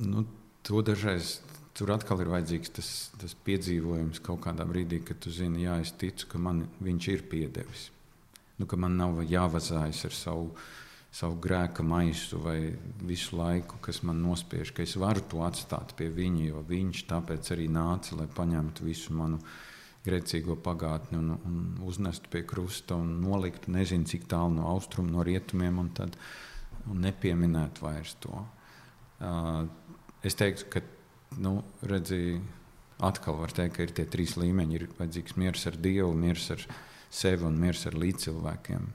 [0.00, 0.24] nu,
[0.84, 1.38] dažreiz
[1.76, 5.92] tur atkal ir vajadzīgs tas, tas piedzīvojums kaut kādā brīdī, kad tu zini, jā, es
[6.00, 7.90] ticu, ka man viņš ir piedevis.
[8.56, 10.50] Nu, man nav jāvazājas ar savu,
[11.16, 12.58] savu grēka maisu vai
[13.08, 17.52] visu laiku, kas man nospiež, ka es varu to atstāt pie viņa, jo viņš tāpēc
[17.54, 19.40] arī nāca, lai paņemtu visu manu
[20.06, 25.24] grēcīgo pagātni un, un uznestu pie krusta un noliktu nezinu cik tālu no austrumu, no
[25.26, 26.18] rietumiem un tad
[26.86, 28.44] un nepieminētu vairs to.
[29.16, 29.64] Uh,
[30.26, 30.84] es teiktu, ka
[31.42, 31.56] nu,
[31.88, 32.36] redzi,
[33.02, 34.78] atkal var teikt, ka ir tie trīs līmeņi.
[34.78, 36.62] Ir vajadzīgs miers ar Dievu, miers ar
[37.10, 38.86] sevi un miers ar līdzcilvēkiem.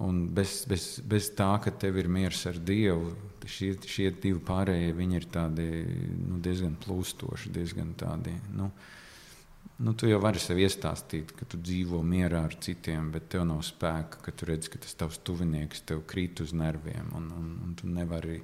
[0.00, 3.10] Un bez, bez, bez tā, ka tev ir miers ar Dievu,
[3.44, 5.66] šie, šie divi pārējie ir tādi,
[6.16, 8.32] nu, diezgan plūstoši, diezgan tādi.
[8.56, 8.70] Nu,
[9.84, 13.60] nu, tu jau vari sev iestāstīt, ka tu dzīvo mierā ar citiem, bet tev nav
[13.68, 17.74] spēka, ka tu redz, ka tas tavs tuvinieks tev krīt uz nerviem un, un, un
[17.76, 18.40] tu nevari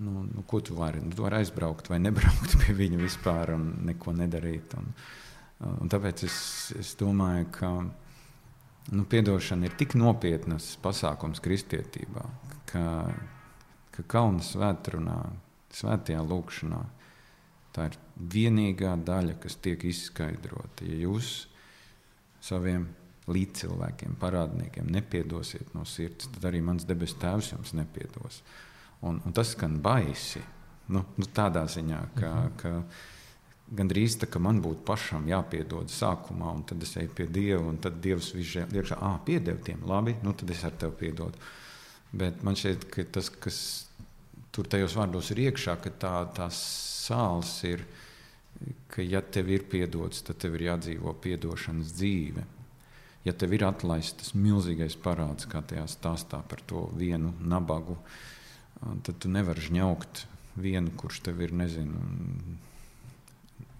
[0.00, 1.00] nu, nu, ko tu vari?
[1.00, 4.76] Nu, tu vari aizbraukt vai nebraukt pie viņa vispār un neko nedarīt.
[4.76, 4.92] Un,
[5.80, 6.38] un tāpēc es,
[6.78, 7.72] es domāju, ka
[8.90, 12.24] nu, piedošana ir tik nopietnas pasākums kristietībā,
[12.70, 12.84] ka,
[13.94, 15.18] ka Kalnu svētdienā,
[15.74, 16.80] svētajā lūkšanā,
[17.74, 17.98] tā ir
[18.34, 20.88] vienīgā daļa, kas tiek izskaidrota.
[20.88, 21.34] Ja jūs
[22.42, 22.88] saviem
[23.30, 28.40] līdzcilvēkiem, parādniekiem nepiedosiet no sirds, tad arī mans debesu tēvs jums nepiedos.
[29.06, 30.42] Un, un tas skan baisi.
[30.90, 32.56] Nu, nu, tādā ziņā, ka, mhm.
[32.58, 32.72] ka
[33.70, 37.78] gandrīz tā, ka man būtu pašam jāpiedod sākumā, un tad es eju pie Dieva, un
[37.82, 41.38] tad Dievs vienkārši ah, piedod tiem, labi, nu tad es ar tevi piedodu.
[42.10, 43.58] Bet man šķiet, ka tas, kas
[44.50, 46.58] tur tajos vārdos ir iekšā, ka tā, tās
[47.06, 47.84] sāls ir,
[48.90, 52.46] ka ja tev ir piedots, tad tev ir jādzīvo piedošanas dzīve.
[53.24, 57.98] ja tev ir atlaists tas milzīgais parāds, kā tajā stāstā par to vienu nabagu,
[59.04, 60.24] tad tu nevari žņaukt
[60.56, 62.00] vienu, kurš tev ir, nezinu,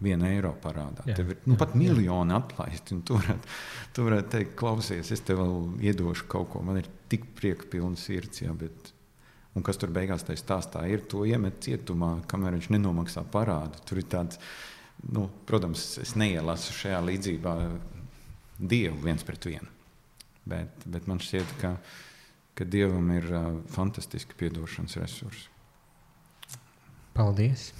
[0.03, 1.05] viena eiro parādā.
[1.09, 2.97] Jā, tev ir nu, pat miljoni atlaisti.
[3.07, 3.53] Tu varētu,
[3.97, 6.65] tu varētu teikt, klausies, es tev vēl iedošu kaut ko.
[6.65, 8.43] Man ir tik prieka pilna sirds.
[8.45, 8.93] Jā, bet,
[9.57, 13.83] un kas tur beigās tajā stāstā ir, to iemet cietumā, kamēr viņš nenomaksā parādu.
[13.89, 14.41] Tur ir tāds,
[15.13, 17.57] nu, protams, es neielasu šajā līdzībā
[18.61, 19.69] dievu viens pret vienu.
[20.49, 21.75] Bet, bet man šķiet, ka,
[22.57, 25.49] ka dievam ir uh, fantastiski piedošanas resursi.
[27.15, 27.71] Paldies!